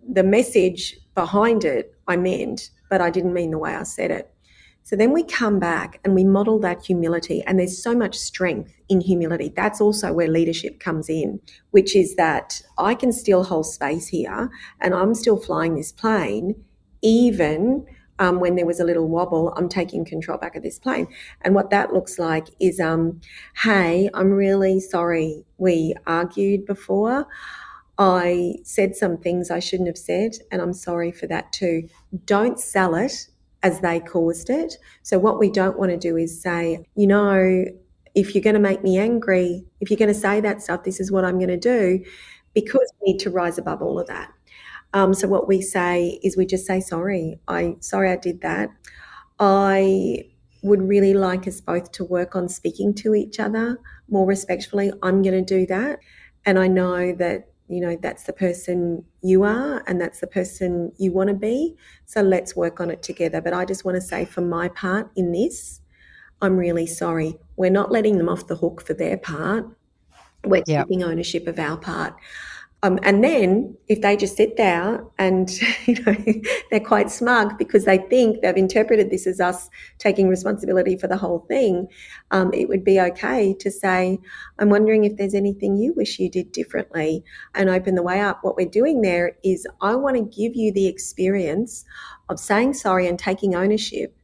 the 0.09 0.23
message 0.23 0.99
behind 1.15 1.65
it 1.65 1.95
I 2.07 2.17
meant, 2.17 2.71
but 2.89 3.01
I 3.01 3.11
didn't 3.11 3.33
mean 3.33 3.51
the 3.51 3.59
way 3.59 3.75
I 3.75 3.83
said 3.83 4.11
it. 4.11 4.31
So 4.87 4.95
then 4.95 5.13
we 5.13 5.25
come 5.25 5.59
back 5.59 5.99
and 6.05 6.15
we 6.15 6.23
model 6.23 6.61
that 6.61 6.87
humility, 6.87 7.43
and 7.43 7.59
there's 7.59 7.83
so 7.83 7.93
much 7.93 8.17
strength 8.17 8.73
in 8.89 9.01
humility. 9.01 9.49
That's 9.49 9.81
also 9.81 10.13
where 10.13 10.29
leadership 10.29 10.79
comes 10.79 11.09
in, 11.09 11.41
which 11.73 11.97
is 11.97 12.15
that 12.15 12.63
I 12.79 12.95
can 12.95 13.11
still 13.11 13.43
hold 13.43 13.67
space 13.67 14.07
here 14.07 14.49
and 14.81 14.95
I'm 14.95 15.13
still 15.17 15.39
flying 15.39 15.75
this 15.75 15.91
plane, 15.91 16.55
even 17.03 17.85
um, 18.21 18.39
when 18.39 18.55
there 18.55 18.65
was 18.65 18.79
a 18.79 18.85
little 18.85 19.09
wobble, 19.09 19.53
I'm 19.57 19.69
taking 19.69 20.05
control 20.05 20.39
back 20.39 20.55
of 20.55 20.63
this 20.63 20.79
plane. 20.79 21.09
And 21.43 21.57
what 21.57 21.71
that 21.71 21.93
looks 21.93 22.17
like 22.17 22.47
is, 22.61 22.79
um, 22.79 23.21
hey, 23.65 24.09
I'm 24.15 24.31
really 24.31 24.79
sorry 24.79 25.45
we 25.59 25.97
argued 26.07 26.65
before. 26.65 27.27
I 27.99 28.55
said 28.63 28.95
some 28.95 29.17
things 29.17 29.51
I 29.51 29.59
shouldn't 29.59 29.89
have 29.89 29.99
said, 29.99 30.37
and 30.53 30.63
I'm 30.63 30.75
sorry 30.75 31.11
for 31.11 31.27
that 31.27 31.53
too. 31.53 31.89
Don't 32.25 32.61
sell 32.61 32.95
it 32.95 33.27
as 33.63 33.81
they 33.81 34.01
caused 34.01 34.51
it. 34.51 34.77
So, 35.03 35.19
what 35.19 35.39
we 35.39 35.51
don't 35.51 35.79
want 35.79 35.91
to 35.91 35.97
do 35.97 36.17
is 36.17 36.41
say, 36.41 36.85
you 36.95 37.07
know, 37.07 37.65
if 38.15 38.35
you're 38.35 38.43
going 38.43 38.55
to 38.55 38.61
make 38.61 38.83
me 38.83 38.99
angry, 38.99 39.65
if 39.81 39.91
you're 39.91 39.99
going 39.99 40.13
to 40.13 40.15
say 40.15 40.41
that 40.41 40.63
stuff, 40.63 40.85
this 40.85 41.01
is 41.01 41.13
what 41.13 41.25
I'm 41.25 41.39
going 41.39 41.49
to 41.49 41.57
do, 41.57 42.03
because 42.55 42.93
we 43.01 43.13
need 43.13 43.19
to 43.21 43.31
rise 43.31 43.59
above 43.59 43.83
all 43.83 43.99
of 43.99 44.07
that. 44.07 44.33
Um, 44.95 45.15
so, 45.15 45.29
what 45.29 45.49
we 45.49 45.61
say 45.63 46.21
is 46.23 46.37
we 46.37 46.47
just 46.47 46.67
say, 46.67 46.81
sorry, 46.81 47.39
I 47.49 47.77
sorry 47.81 48.11
I 48.11 48.17
did 48.17 48.41
that. 48.43 48.71
I 49.39 50.25
would 50.63 50.83
really 50.83 51.15
like 51.15 51.47
us 51.47 51.61
both 51.61 51.93
to 51.93 52.05
work 52.05 52.35
on 52.35 52.49
speaking 52.49 52.95
to 52.95 53.15
each 53.15 53.39
other 53.39 53.79
more 54.09 54.27
respectfully. 54.27 54.93
I'm 55.03 55.23
going 55.23 55.45
to 55.45 55.59
do 55.59 55.67
that. 55.67 56.01
And 56.45 56.59
I 56.59 56.69
know 56.69 57.13
that 57.15 57.49
you 57.69 57.81
know 57.81 57.97
that's 58.01 58.25
the 58.25 58.33
person 58.33 59.05
you 59.23 59.43
are 59.43 59.83
and 59.87 60.01
that's 60.01 60.21
the 60.21 60.27
person 60.27 60.93
you 60.99 61.13
want 61.13 61.29
to 61.29 61.35
be. 61.35 61.77
So 62.05 62.23
let's 62.23 62.55
work 62.57 62.81
on 62.81 62.91
it 62.91 63.03
together. 63.03 63.41
But 63.41 63.53
i 63.55 63.65
just 63.65 63.85
want 63.85 63.97
to 63.97 64.01
say 64.01 64.25
for 64.25 64.41
my 64.41 64.69
part 64.69 65.11
in 65.17 65.33
this 65.33 65.81
i'm 66.43 66.57
really 66.57 66.87
sorry. 66.87 67.39
We're 67.57 67.71
not 67.71 67.91
letting 67.91 68.19
them 68.19 68.29
off 68.29 68.47
the 68.47 68.57
hook 68.57 68.83
for 68.83 68.95
their 68.95 69.17
part. 69.17 69.67
We're 70.45 70.65
Yep. 70.67 70.89
taking 70.89 71.03
ownership 71.03 71.47
of 71.49 71.59
our 71.59 71.77
part 71.79 72.15
um, 72.83 72.99
and 73.03 73.25
then 73.25 73.77
if 73.89 74.03
they 74.03 74.17
just 74.17 74.37
sit 74.37 74.57
there 74.57 75.05
and 75.19 75.51
you 75.87 75.95
know 76.03 76.15
they're 76.71 76.81
quite 76.81 77.11
smug 77.11 77.57
because 77.59 77.85
they 77.85 77.99
think 77.99 78.43
they've 78.43 78.57
interpreted 78.57 79.11
this 79.11 79.27
as 79.27 79.41
us 79.41 79.71
taking 79.99 80.29
responsibility 80.29 80.97
for 80.97 81.09
the 81.09 81.17
whole 81.17 81.41
thing 81.49 81.89
um, 82.31 82.53
it 82.53 82.69
would 82.69 82.85
be 82.85 83.01
okay 83.01 83.55
to 83.55 83.71
say 83.71 84.19
i'm 84.59 84.69
wondering 84.69 85.05
if 85.05 85.17
there's 85.17 85.35
anything 85.35 85.77
you 85.77 85.93
wish 85.95 86.19
you 86.19 86.31
did 86.31 86.53
differently 86.53 87.25
and 87.55 87.69
open 87.71 87.95
the 87.95 88.03
way 88.03 88.21
up. 88.21 88.41
What 88.43 88.57
we're 88.57 88.69
doing 88.69 89.03
there 89.03 89.37
is 89.43 89.67
i 89.81 89.95
want 89.95 90.17
to 90.17 90.23
give 90.23 90.55
you 90.55 90.73
the 90.73 90.87
experience 90.87 91.85
of 92.29 92.39
saying 92.39 92.75
sorry 92.75 93.07
and 93.07 93.19
taking 93.19 93.55
ownership 93.55 94.17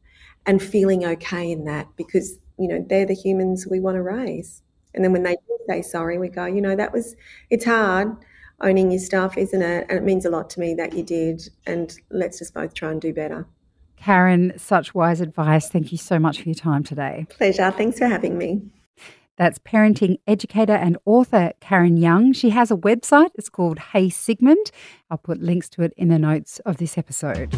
and 0.45 0.61
feeling 0.61 1.05
okay 1.05 1.51
in 1.51 1.65
that 1.65 1.87
because 1.95 2.37
you 2.57 2.67
know 2.67 2.85
they're 2.87 3.05
the 3.05 3.13
humans 3.15 3.65
we 3.69 3.79
want 3.79 3.95
to 3.95 4.01
raise. 4.01 4.61
And 4.93 5.03
then 5.03 5.11
when 5.11 5.23
they 5.23 5.37
say 5.67 5.81
sorry 5.81 6.17
we 6.17 6.27
go 6.27 6.45
you 6.45 6.61
know 6.61 6.75
that 6.75 6.91
was 6.91 7.15
it's 7.49 7.65
hard 7.65 8.15
owning 8.63 8.91
your 8.91 8.99
stuff 8.99 9.37
isn't 9.37 9.61
it 9.61 9.85
and 9.89 9.97
it 9.97 10.03
means 10.03 10.25
a 10.25 10.29
lot 10.29 10.49
to 10.49 10.59
me 10.59 10.73
that 10.73 10.93
you 10.93 11.03
did 11.03 11.49
and 11.65 11.97
let's 12.09 12.39
just 12.39 12.53
both 12.53 12.73
try 12.73 12.91
and 12.91 13.01
do 13.01 13.13
better 13.13 13.45
karen 13.97 14.53
such 14.57 14.95
wise 14.95 15.21
advice 15.21 15.69
thank 15.69 15.91
you 15.91 15.97
so 15.97 16.17
much 16.17 16.41
for 16.41 16.49
your 16.49 16.55
time 16.55 16.83
today 16.83 17.25
pleasure 17.29 17.71
thanks 17.71 17.97
for 17.97 18.07
having 18.07 18.37
me 18.37 18.61
That's 19.35 19.57
parenting 19.57 20.19
educator 20.27 20.73
and 20.75 20.95
author 21.05 21.53
Karen 21.59 21.97
Young. 21.97 22.33
She 22.33 22.51
has 22.51 22.69
a 22.69 22.75
website. 22.75 23.31
It's 23.33 23.49
called 23.49 23.79
Hey 23.79 24.09
Sigmund. 24.09 24.69
I'll 25.09 25.17
put 25.17 25.41
links 25.41 25.69
to 25.69 25.81
it 25.81 25.91
in 25.97 26.09
the 26.09 26.19
notes 26.19 26.59
of 26.67 26.77
this 26.77 26.99
episode. 26.99 27.57